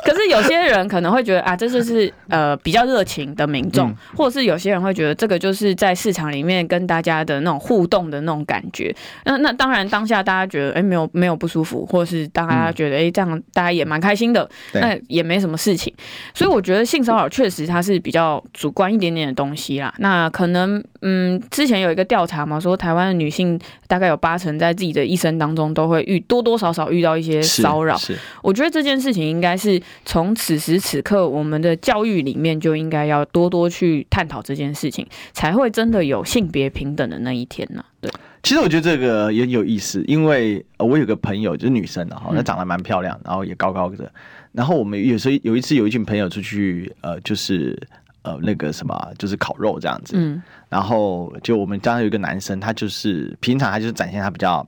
[0.04, 8.94] 可是有些人可能会觉得啊，这就是呃比较热情的民众，嗯、或者是有些人会觉得这个就是在市场里面跟大家的那种互动的那种感觉。
[9.24, 15.92] 那那当然当下大家觉得哎、欸、没有没有不舒服，或者是大家觉得哎、欸、这样大家也蛮开心的，那也没什么事情。
[16.34, 19.92] 所以我觉得性骚扰确实它是比较主观一点点的东西啦。
[19.98, 27.98] 那可能嗯之前有一个调查嘛，说台湾的女性大概有八成在自己的一生当中都会遇多多少少遇到一些骚扰，
[28.42, 37.84] 我觉得这件事情应该是从此时此刻我们的教育里面就应该要多多去探讨这件事情，才会真的有性别平等的那一天呢。
[38.00, 38.10] 对，
[38.42, 44.10] 其实我觉得这个也有意思，因为我有个朋友就是女生的哈，她长得蛮漂亮，然后也高高的，
[44.52, 47.78] 然后我们有时候有一次有一群朋友出去，呃，就是
[48.22, 54.66] 呃那个什么，就是烤肉这样子，嗯，然后就我们当时有一个男生，他就是平常他就是展现他比较。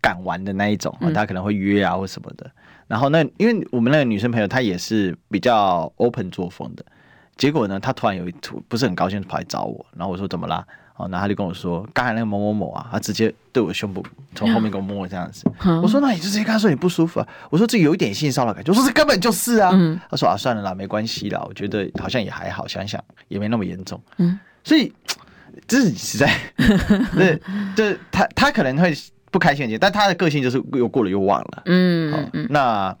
[0.00, 2.50] 敢玩的那一种，他可能会约啊或什么的。
[2.86, 6.84] 然后那因为我们那个女生朋友她也是比较 open 作风的，
[7.36, 10.62] 结果呢，她突然有一突不是很高兴跑来找我，然后我说怎么啦？
[10.96, 14.04] 哦，然后他就跟我说，刚才那个某某某啊，他直接对我胸部
[14.34, 15.44] 从后面给我摸这样子。
[15.82, 17.28] 我说那你就直接跟他说你不舒服啊。
[17.50, 18.70] 我说这有一点性骚扰感觉。
[18.70, 19.70] 我说这根本就是啊。
[20.08, 24.00] 他说啊算了啦，没关系啦，我觉得好像也还好，想想也没那么严重。
[24.18, 24.92] 嗯，所以
[25.66, 26.32] 这是实在，
[27.14, 27.40] 对，
[27.74, 28.94] 就是他他可能会
[29.30, 31.62] 不开心一点，但他的个性就是又过了又忘了。
[31.66, 32.96] 嗯嗯，那。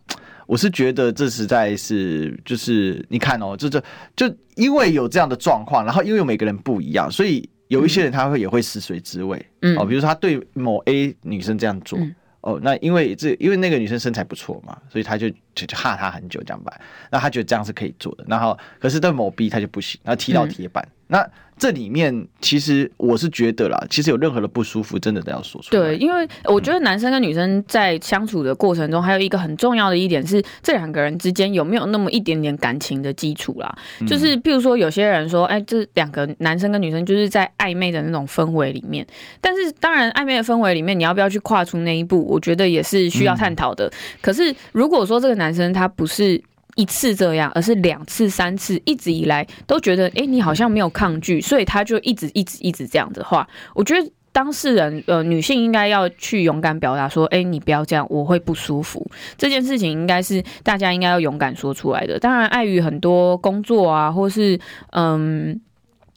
[0.46, 3.82] 我是觉得这实在是就是你看哦，就这
[4.14, 11.98] 就因为有这样的状况，然后因为每个人不一样，所以有一些人他会也会食髓知味，嗯，哦，比如说他对某 A 女生这样做，
[12.40, 16.78] 哦，那因为这因为那个女生身材不错嘛，所以他就就就哈她很久这样吧，
[17.10, 21.28] 那他觉得这样是可以做的，然后可是对某 B 他就不行，然后踢到铁板，那。
[21.56, 25.80] 这里面其实我是觉得啦，其实有任何的不舒服，真的都要说出来。
[25.80, 33.72] 对，因为我觉得男生跟女生在相处的过程中，还有一个很重要的一点是，这两个人之间有没有那么一点点感情的基础啦。
[34.04, 39.06] 就是譬如说，有些人说，哎，这两个男生跟女生就是在暧昧的那种氛围里面。
[39.40, 43.88] 但是，当然，暧昧的氛围里面，你要不要去跨出那一步，我觉得也是需要探讨的。
[44.20, 46.42] 可是，如果说这个男生他不是。
[46.76, 59.08] 一次这样，而是两次、三次，一直以来都觉得，哎、你好像没有抗拒，所以他就一直、一直、一直这样的话，我觉得当事人，呃，女性应该要去勇敢表达说，哎、你不要这样，我会不舒服。
[59.38, 62.18] 这件事情应该是大家应该要勇敢说出来的。
[62.18, 64.58] 当然，碍于很多工作啊，或是
[64.90, 65.60] 嗯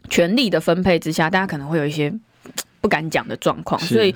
[0.10, 2.12] 权力的分配之下，大家可能会有一些。
[2.82, 4.14] 不敢讲的状况，所以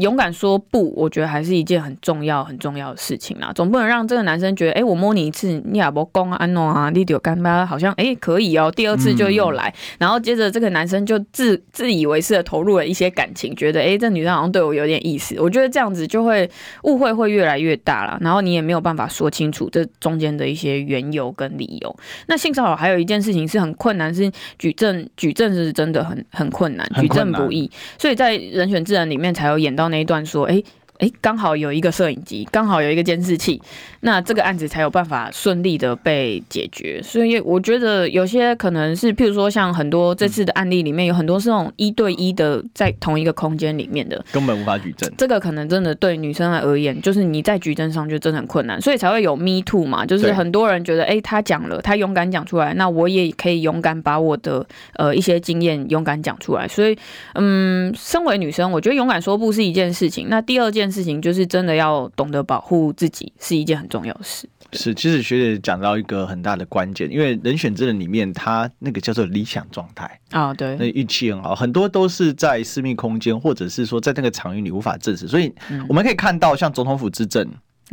[0.00, 3.52] 勇敢说不，我觉得还是一件很重要、很重要的事情啦。
[3.54, 7.64] 总不能让这个男生觉得，哎、欸，我摸你一次，你也不公安诺啊，你就干嘛？
[7.64, 15.34] 好像哎、欸、可以哦、喔，第二次就又来，嗯、然后接着这个男生就自自以为是的投入了一些感情，觉得哎、欸，这女生好像对我有点意思。
[15.40, 16.48] 我觉得这样子就会
[16.84, 21.96] 误会会越来越大了，然后你也没有办法说清楚这中间的一些缘由跟理由。
[22.26, 27.70] 那性骚扰还有一件事情是很困难，是举证，举证是真的很很困难，举证不易，
[28.02, 28.16] 所以。
[28.16, 30.62] 在人选之人里面才有演到那一段，说，哎。
[31.02, 33.60] 哎，刚好有一个摄影机，刚好有一个监视器，
[34.02, 37.02] 那这个案子才有办法顺利的被解决。
[37.02, 45.12] 所以我觉得有些可能是，譬如说像很多这次的案例里面，有很多是那种一对一的，在同一个空间里面的，根本无法举证。
[45.18, 56.68] 这个可能真的对女生而言，就是你在举证上就真的很困难，所以才会有 Me Too 嘛，就是很多人觉得，哎，他讲了，他勇敢讲出来，那我也可以勇敢把我的呃一些经验勇敢讲出来。
[56.68, 56.96] 所以，
[57.34, 60.28] 嗯，身为女生，我觉得勇敢说不是一件事情。
[60.30, 60.91] 那第二件。
[60.92, 64.48] 事情就是真的要懂得保护自己，是一件很重要的事。
[64.74, 75.52] 是，其实学姐讲到一个很大的关键，因为人选之人里面，他那个叫做理想状态啊，对，那运气很好，很多都是在私密空间，或者是说在那个场域你无法证实，所以
[75.88, 77.46] 我们可以看到像总统府之政。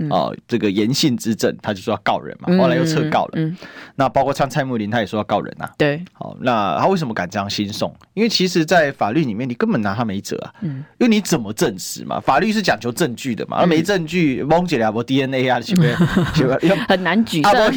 [0.09, 3.31] 哦，这个言信之证，他就说要告人嘛，后来又撤告了。
[3.35, 3.55] 嗯，
[3.95, 5.69] 那包括像蔡慕林，他也说要告人啊。
[5.77, 7.93] 对，好，那他为什么敢这样兴讼？
[8.13, 10.53] 因为其实，在法律里面，你根本拿他没辙啊。
[10.61, 12.19] 嗯，因为你怎么证实嘛？
[12.19, 15.95] 法律是讲求证据的嘛，没证据，蒙起来不 DNA 啊，是不是？
[16.87, 17.51] 很难举证。
[17.51, 17.71] 而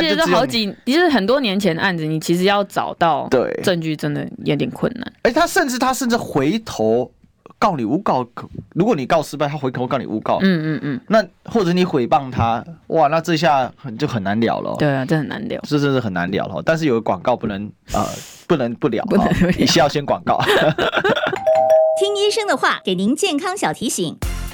[0.00, 5.12] 且是好几，其实很多年前的案子，你其实要找到对证据，真的有点困难。
[5.22, 7.10] 而且他甚至他甚至回头。
[7.58, 8.26] 告你诬告，
[8.74, 10.38] 如果你告失败，他回头告你诬告。
[10.40, 11.00] 嗯嗯嗯。
[11.08, 14.76] 那或者你诽谤他，哇，那这下很就很难了了。
[14.78, 16.62] 对啊，这很难了，这真是很难了了。
[16.64, 18.06] 但是有个广告不能 呃，
[18.46, 20.38] 不能不了，不能不了，你需要先广告。
[22.00, 24.16] 听医生的话，给您健康小提醒。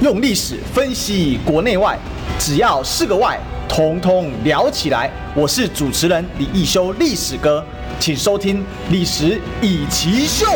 [0.00, 1.98] 用历史分析国内外。
[2.38, 3.36] 只要是个“外”，
[3.68, 5.10] 统统聊起来。
[5.34, 7.64] 我是主持人李易修，历史哥，
[7.98, 8.58] 请收听
[8.92, 10.46] 《历史易起 SHOW》。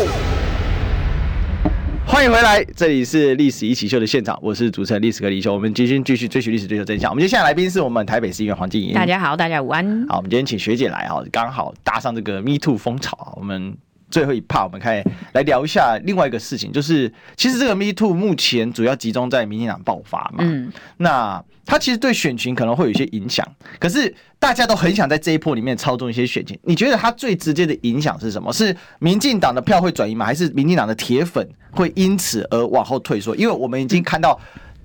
[2.07, 5.53] 欢迎回来，这里是《历史一起 SHOW》的现场，我是主持人历史哥李修。
[5.53, 7.11] 我们今天继续追寻历史，追求真相。
[7.11, 8.93] 我们今天现在来宾是我们台北市议员黄静怡。
[8.93, 10.07] 大家好，大家午安。
[10.09, 13.77] 好，我们今天请学姐来啊，刚好搭上这个 Me Too 风潮，我们。
[14.13, 15.03] 最后一趴，我们可以
[15.33, 23.47] 来聊一下另外一个事情，就是其实这个 Me Too 目前主要集中在民进党爆发嘛，嗯，那它其实对选情可能会有一些影响，
[23.81, 28.53] 可是大家都很想在这一波里面操纵一些选情，你觉得它最直接的影响是什么？
[28.53, 30.27] 是民进党的票会转移吗？
[30.27, 33.35] 还是民进党的铁粉会因此而往后退缩？
[33.35, 34.39] 因为我们已经看到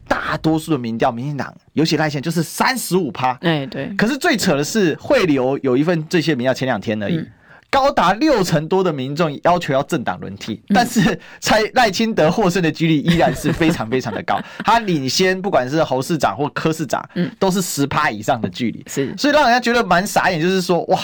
[0.07, 7.21] 大多数的民调，民进党尤其赖线就是三十五趴，哎，对，可是最扯的是汇流有一份这些民调前两天而已。
[7.69, 17.03] 高达六成多的民众要求要政党轮替，但是蔡赖清德获胜的几率依然是非常非常的高， 他领先不管是侯市长或柯市长，
[17.37, 20.99] 都是十趴以上的距离，是，所以让人家觉得蛮傻眼，就是说哇。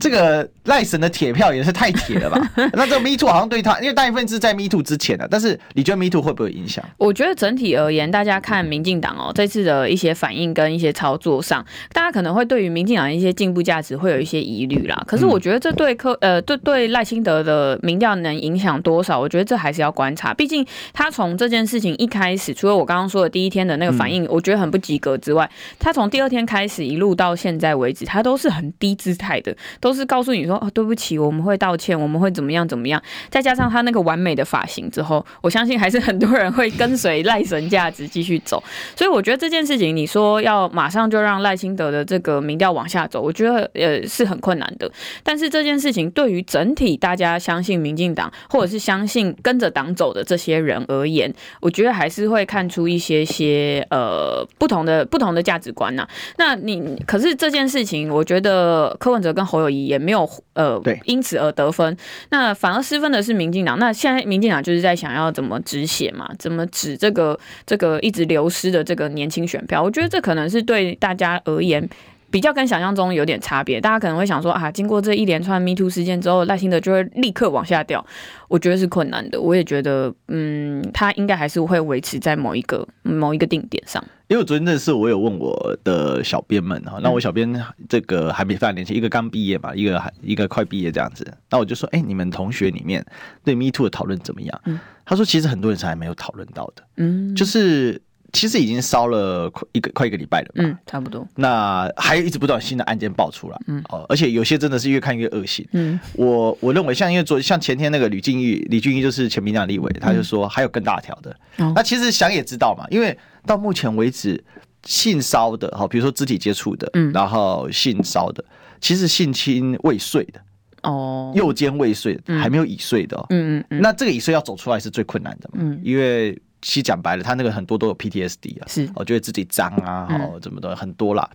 [0.00, 2.50] 这个赖神的铁票也是太铁了吧？
[2.72, 6.84] 那这个 Me Too 好像对他，因为大部分是在 Me Too 之前的，但是你觉得 Me Too 会不会有影响？
[6.98, 15.02] 我觉得整体而言，大家看民进党哦，这次的一些反应跟一些操作上，大家可能会对于民进党的一些进步价值会有一些疑虑啦。
[15.06, 19.18] 可是我觉得这对科呃，对对赖清德的民调能影响多少？
[19.18, 20.32] 我觉得这还是要观察。
[20.32, 30.52] 毕竟他从这件事情一开始，除了我刚刚说的第一天的那个反应，我觉得很不及格之外，他从第二天开始一路到现在为止，他都是很低姿态的，都是告诉你说。
[30.62, 33.02] 哦，对不起，我们会道歉，我们会怎么样怎么样？
[33.30, 38.62] 再加上他那个完美的发型之后，我相信还是很多人会跟随赖神价值继续走。
[38.94, 44.88] 所以我觉得这件事情，你说要马上就让赖清德的这个民调往下走，我觉得呃是很困难的。
[45.22, 56.06] 但是这件事情对于整体大家相信民进党，或者是相信跟着党走的这些人而言，我觉得还是会看出一些些呃不同的不同的价值观呐、
[56.36, 60.28] 那你可是这件事情，我觉得柯文哲跟侯友谊也没有。
[60.54, 61.96] 呃，因此而得分，
[62.28, 63.78] 那反而失分的是民进党。
[63.78, 69.82] 那现在民进党就是在想要怎么止血嘛，怎么止这个这个一直流失的这个年轻选票？
[69.82, 71.88] 我觉得这可能是对大家而言。
[72.32, 78.04] 比较跟想象中有点差别，大家可能会想说啊，经过这一连串 Me Too 事件之后，赖清德就会立刻往下掉，
[78.48, 79.38] 我觉得是困难的。
[79.38, 84.02] 我也觉得，嗯，他应该还是会维持在某一个某一个定点上。
[84.28, 87.54] 因为我昨天那次我有问我的小编们哈，那我小编
[87.86, 93.04] 这个还没非常年轻，一个刚毕业嘛，一个还一个快毕业这样子，那我就说，哎、欸，你们同学里面
[93.44, 94.60] 对 Me Too 的讨论怎么样？
[94.64, 98.00] 嗯，他说其实很多人是还没有讨论到的，嗯，就是。
[98.32, 101.26] 其实已经烧了快一个快一个礼拜了吧，嗯，差不多。
[101.34, 106.00] 那还有一直不断新的案件爆出来，嗯，哦，而且有些真的是越看越恶心，嗯。
[106.14, 111.36] 我我认为像因为昨像前天那个吕俊义，李俊义就是前民进党立委，他就说还有更大条的。
[111.58, 111.70] 嗯。
[111.76, 114.42] 那其实想也知道嘛，因为到目前为止
[114.84, 118.42] 性骚的，好，比如说肢体接触的，嗯，然后性骚的，
[118.80, 120.40] 其实性侵未遂的，
[120.84, 123.80] 哦，诱奸未遂还没有已遂的，嗯嗯嗯。
[123.82, 126.40] 那这个已遂要走出来是最困难的嘛，嗯，因为。
[126.62, 131.28] 其实讲白了，他那个很多都有 PTSD 啊，是，我觉得自己脏啊，哦，怎么的很多啦。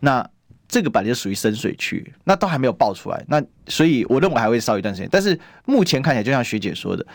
[0.00, 0.24] 那
[0.68, 5.08] 这个本来就属于深水区，那都还没有爆出来，那所以我认为还会烧一段时间。
[5.10, 7.06] 但是目前看起来，就像学姐说的，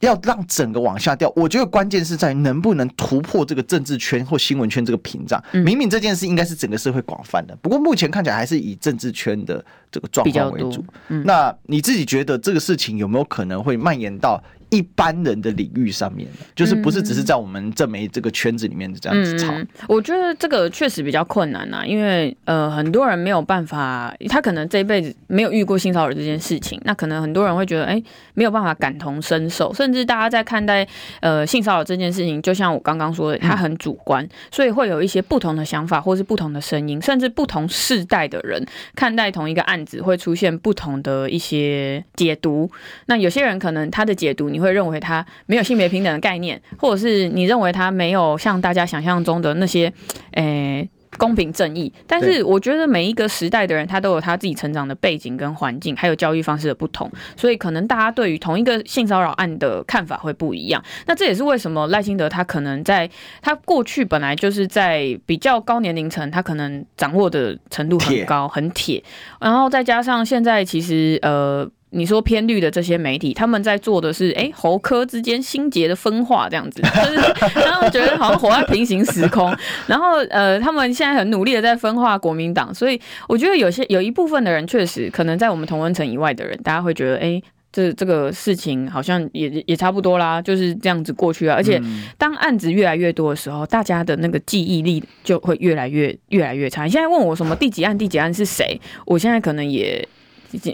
[0.00, 5.42] 要让整个往下掉，我觉得关键是在能不能突破这个政治圈或新闻圈这个屏障。
[5.52, 10.84] 明明这件事应该是整个社会广泛的，不过目前看起来还是以政治圈的这个状况为主。
[11.24, 14.42] 那你自己觉得这个事情有没有可能会蔓延到？
[14.70, 19.50] 一般人的领域上面，就是不是只是在我们这枚这个圈子里面这样子吵。
[19.52, 28.02] 嗯，我觉得这个确实比较困难啊，因为呃很多人没有办法，他可能这一辈子没有遇过性骚扰这件事情，那可能很多人会觉得哎
[28.34, 30.86] 没有办法感同身受，甚至大家在看待
[31.20, 38.62] 呃性骚扰这件事情，就像我刚刚说的，他很主观，所以会有一些不同的想法，或是不同的声音，甚至不同世代的人
[38.94, 42.70] 看待同一个案子会出现不同的一些解读。
[43.06, 44.57] 那有些人可能他的解读你。
[44.58, 49.84] 你会认为他没有性别平等的概念，或者是你认为他没有像大家想象中的那些，
[50.32, 51.92] 诶、欸、公平正义。
[52.08, 60.82] 但是我觉得每一个时代的人，他都有他自己成长的背景跟环境，还有教育方式的不同，所以可能大家对于同一个性骚扰案的看法会不一样。
[61.06, 63.08] 那这也是为什么赖清德他可能在
[63.40, 69.00] 他过去本来就是在比较高年龄层，他可能掌握的程度很高很铁，
[69.40, 71.70] 然后再加上现在其实呃。
[71.90, 79.54] 你说偏绿的这些媒体，他们在做的是，哎、欸，侯柯之间心结的分化，这样子， 就是他们 觉得好像活在平行时空。
[79.86, 91.56] 然后，呃，他们现在很努力的在分化国民党，所以我觉得有些有一部分的人确实可能在我们同温层以外的人，大家会觉得，哎、欸，这这个事情好像也也差不多啦，就是这样子过去啊。
[91.56, 91.80] 而且，
[92.18, 96.84] 当案子越来越多的时候，大家的那个记忆力就会越来越越来越差。
[96.84, 100.06] 你现在问我什么第几案第几案是谁，我现在可能也。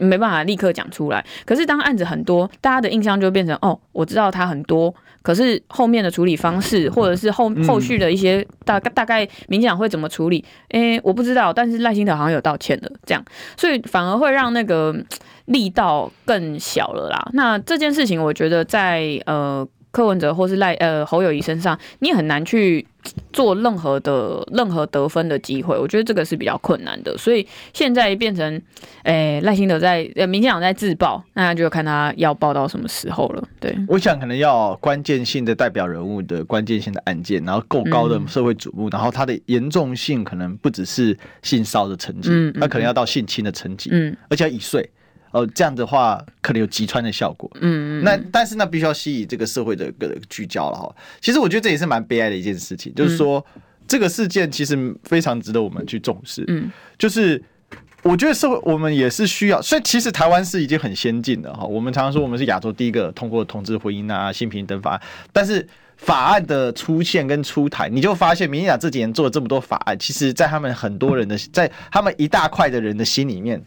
[0.01, 13.25] 没办法立刻讲出来，可是当案子很多，大家的印象就变成哦，我知道他很多，可是后面的处理方式，或者是后后续的一些大大概民进党会怎么处理，诶，我不知道，但是赖清德好像有道歉了，这样，
[13.57, 14.95] 所以反而会让那个
[15.47, 17.29] 力道更小了啦。
[17.33, 19.67] 那这件事情，我觉得在呃。
[19.95, 22.85] 柯文哲或是赖呃侯友谊身上，你也很难去
[23.33, 27.17] 做任何的任何得分的机会，我觉得这个是比较困难的。
[27.17, 28.61] 所以现在变成，
[29.05, 33.49] 诶、欸、赖清德在呃民进党在自爆，那就看他要爆到什么时候了。
[33.61, 44.91] 对，我想可能要关键性的代表人物的关键性的案件，然后够高的社会瞩目，嗯、然后它的严重性可能不只是性骚的层级，嗯，那可能要到性侵的层级，嗯，而且要已遂。
[45.35, 47.51] 呃，这样的话可能有击穿的效果。
[47.61, 48.05] 嗯嗯。
[48.05, 50.97] 那但是那必须要吸引这个社会的个聚焦了哈。
[51.21, 53.45] 其实我觉得这也是蛮悲哀的一件事情，就是说
[53.87, 56.45] 这个事件其实非常值得我们去重视。
[56.49, 57.43] 嗯，就是。
[58.05, 61.65] 我觉得社会我们也是需要，所以其实台湾是已经很先进的哈。
[61.65, 65.01] 我们常常说我们是亚洲第一个通过同志婚姻啊、性平等法案，
[65.33, 65.67] 但是
[65.97, 73.59] 法案的出现跟出台，你就发现民进党这几年做了这么多法案，其实，在他们很多人的，在他们一大块的人的心里面。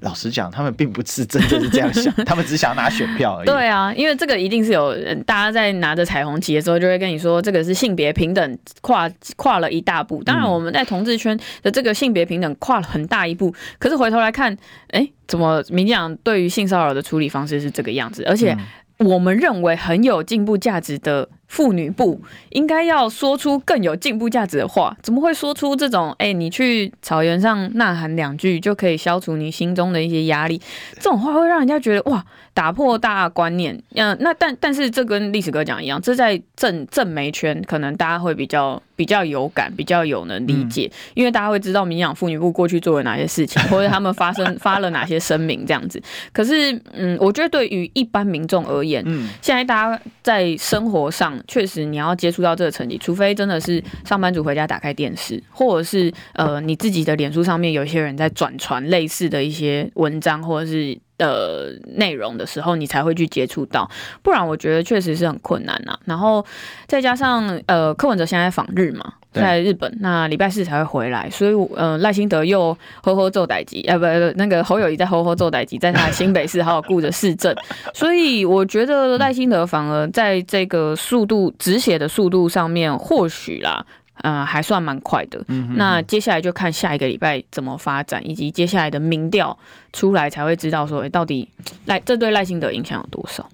[0.00, 3.46] 老实讲，他们并不是真的是这样想， 他们只想拿选票而已。
[3.46, 4.94] 对啊，因为这个一定是有
[5.24, 10.22] 大家在拿着彩虹旗的时候，就会跟你说这个是性别平等跨跨了一大步。
[10.22, 14.52] 当然，我们在同志圈的这个性别平等跨了很大一步，可是回头来看，
[14.88, 18.22] 哎、欸，怎么民进党对于性骚扰的处理方式是这个样子？
[18.24, 18.56] 而且
[18.98, 21.28] 我们认为很有进步价值的。
[21.48, 22.20] 妇女部
[22.50, 30.60] 应该要说出更有进步价值的话，怎么会说出这种“哎、你去草原上呐喊两句就可以消除你心中的一些压力”
[31.00, 33.80] 这种话，会让人家觉得哇，打破大观念。
[33.94, 46.02] 嗯，那但但是这跟历史哥讲一样，这在政政媒圈可能大家会比较比较有感，比较有能理解，嗯、因为大家会知道民养妇女部过去做了哪些事情， 或者他们发生发了哪些声明这样子。
[46.32, 51.38] 可是，嗯，我觉得对于一般民众而言，嗯，现在大家在生活上。
[51.46, 63.90] 确实，你要接触到这个层级，除非真的是上班族回家打开电视，或者是呃你自己的脸书上面有一些人在转传类似的一些文章或者是呃内容的时候，你才会去接触到。
[64.22, 65.98] 不然，我觉得确实是很困难呐。
[66.04, 66.44] 然后
[66.86, 69.14] 再加上呃柯文哲现在访日嘛。
[69.32, 74.06] 在日本，那礼拜四才会回来，所以，呃，赖清德又呵呵做代志，呃，不，
[74.38, 77.54] 那个侯友谊在呵呵做代志，在他的新北市好好顾着市政，
[77.92, 83.84] 所以我觉得赖清德反而在这个速度止血的速度上面，或许啦，
[84.26, 85.40] 呃，还算蛮快的。
[85.76, 89.56] 那接下来就看下一个礼拜怎么发展，以及接下来的民调
[89.92, 91.48] 出来，才会知道说，哎，到底
[91.84, 93.48] 赖这对赖清德影响有多少。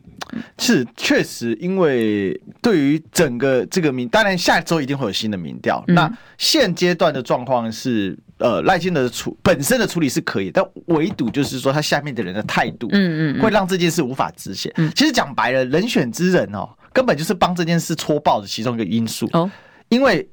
[0.56, 5.84] 是，确实，因为对于整个这个民，当然下周一定会有新的民调。
[5.88, 14.72] 嗯、那现阶段的状况是，呃，赖清德的处本身的处理是可以，但唯独就是说他下面的人的态度，嗯嗯，会让这件事无法止血。
[14.76, 19.28] 嗯嗯、其实讲白了，人选之人哦，根本就是帮这件事戳爆的其中一个因素。
[19.34, 19.50] 哦，
[19.90, 20.26] 因为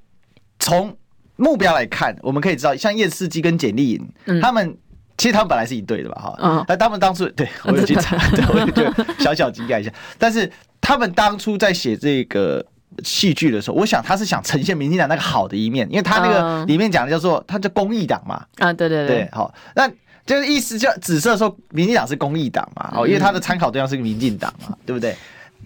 [0.60, 0.96] 从
[1.36, 4.78] 目标来看，我们可以知道，像叶世基跟简丽颖，嗯、他们。
[5.18, 9.92] 其实他们本来是一对的吧，哈，但他们当初 对我有去查，对，我就小小惊讶一下。
[10.18, 10.50] 但是
[10.80, 12.66] 他们当初在写这个
[13.04, 19.86] 戏剧的时候，我想他是想呈现民进党那个好的一面，因为他那个里面讲的叫做他叫公益党嘛，啊，对对对，好，那
[20.26, 25.14] 就是意思就紫色说民进党是公益党嘛，哦，因为他的参考对象是民进党嘛，对不对？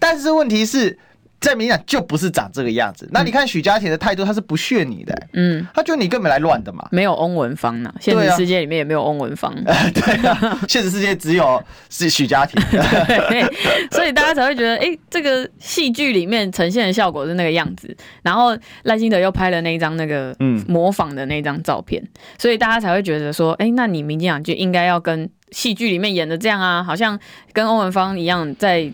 [0.00, 0.98] 但是问题是。
[1.44, 3.08] 在民进党就不是长这个样子。
[3.12, 6.88] 那你看许家田的态度，他是不屑你的、欸，嗯，他觉得你根本来乱的嘛。
[6.90, 9.54] 没有翁文芳呢，现实世界里面也没有翁文芳。
[9.64, 12.64] 对啊，现实世界只有是许家田。
[13.92, 17.96] 所以大家才会觉得，哎、欸，这个戏剧里面呈现的效果是那个样子。
[18.22, 20.34] 然后赖清德又拍了那一张那个
[20.66, 27.18] 模仿的那张照片，嗯、所以大家才会觉得说，哎、欸，那你民进党就应该要跟戏剧里面演的这样啊，好像
[27.52, 28.90] 跟翁文芳一样在。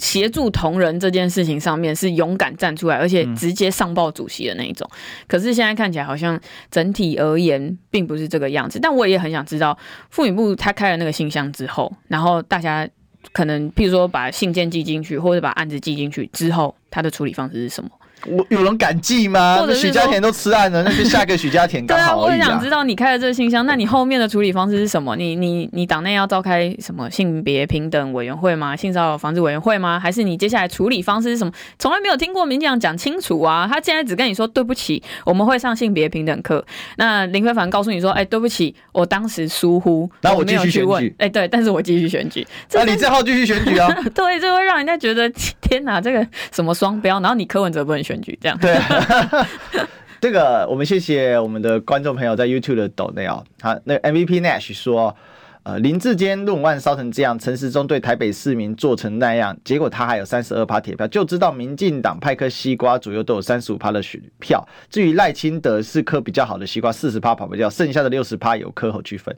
[0.00, 4.88] 协助同仁这件事情上面是勇敢站出来，而且直接上报主席的那一种。
[5.28, 6.40] 可是现在看起来好像
[6.70, 8.80] 整体而言并不是这个样子。
[8.80, 9.78] 但我也很想知道，
[10.08, 12.88] 妇女部他开了那个信箱之后，然后大家
[13.32, 17.90] 可能譬如说把信件寄进去，或者把案子寄进去之后，他的处理方式是什么？
[18.26, 19.56] 我有人敢寄吗？
[19.58, 22.36] 或者许家田都吃案了， 那就下个许家田刚好而已啊。
[22.36, 25.16] 对啊，我也想知道你开的这个信箱，那你后面的处理方式是什么？
[25.16, 28.76] 你你你党内要召开什么性别平等委员会吗？
[28.76, 29.98] 性骚扰防治委员会吗？
[29.98, 31.52] 还是你接下来处理方式是什么？
[31.78, 33.66] 从来没有听过民进党讲清楚啊！
[33.70, 36.64] 他现在只跟你说对不起，我们会上性别平等课。
[36.96, 41.14] 那林飞凡告诉你说，哎、欸，对不起，我当时疏忽，那我继续选举。
[41.18, 42.46] 哎、欸，对，但是我继续选举。
[42.72, 43.88] 那你最后继续选举啊？
[44.14, 45.28] 对，这会让人家觉得
[45.60, 47.20] 天哪，这个什么双标？
[47.20, 48.76] 然后你柯文哲不能选选举，这样对。
[50.20, 55.16] 这个我们谢谢我们的观众朋友在 YouTube 的抖内哦，好，那 MVP Nash 说，
[55.62, 64.62] 呃，林志坚论万烧成这样，陈时中对台北市民做成那样，结果他还有三十二趴铁票，就知道民进党派颗西瓜左右都有三十五趴的选票。
[64.90, 69.34] 至于赖清德是颗比较好的西瓜，四十趴跑不掉，剩下的六十趴有柯侯去分。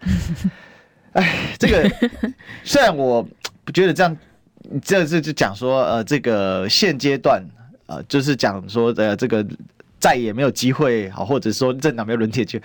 [1.13, 1.89] 哎，这个
[2.65, 3.25] 虽然我
[3.73, 4.17] 觉得这样，
[4.83, 7.41] 这这就讲说，呃，这个现阶段。
[7.93, 9.45] 呃，就是讲说呃这个
[10.01, 12.61] 再也没有机会，好，或者说政党没有轮替，去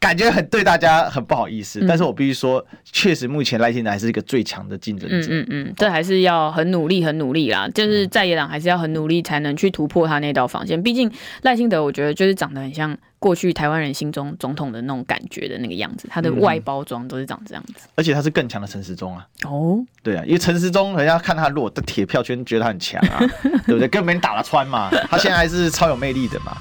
[0.00, 5.16] 感觉很对大家很不好意思，嗯、但是我必须说，确实目前赖清德还是一个最强的竞争者。
[5.16, 7.68] 嗯嗯嗯，这还是要很努力，很努力啦。
[7.74, 10.80] 就是在野党还是要很努力，才能去突破他那道防线。
[10.80, 11.10] 毕竟
[11.42, 17.72] 赖清德，我觉得就是长得很像过去台湾人心中总统的那种感觉的那个样子，他的外包装都是长这样子。
[17.76, 19.26] 嗯、而且他是更强的陈时中啊。
[19.44, 23.18] 哦，对啊，因为陈时中人家看他弱，的铁票圈觉得他很强啊，
[23.66, 23.88] 对不对？
[23.88, 24.88] 根本没人打得穿嘛。
[25.10, 26.56] 他现在还是超有魅力的嘛。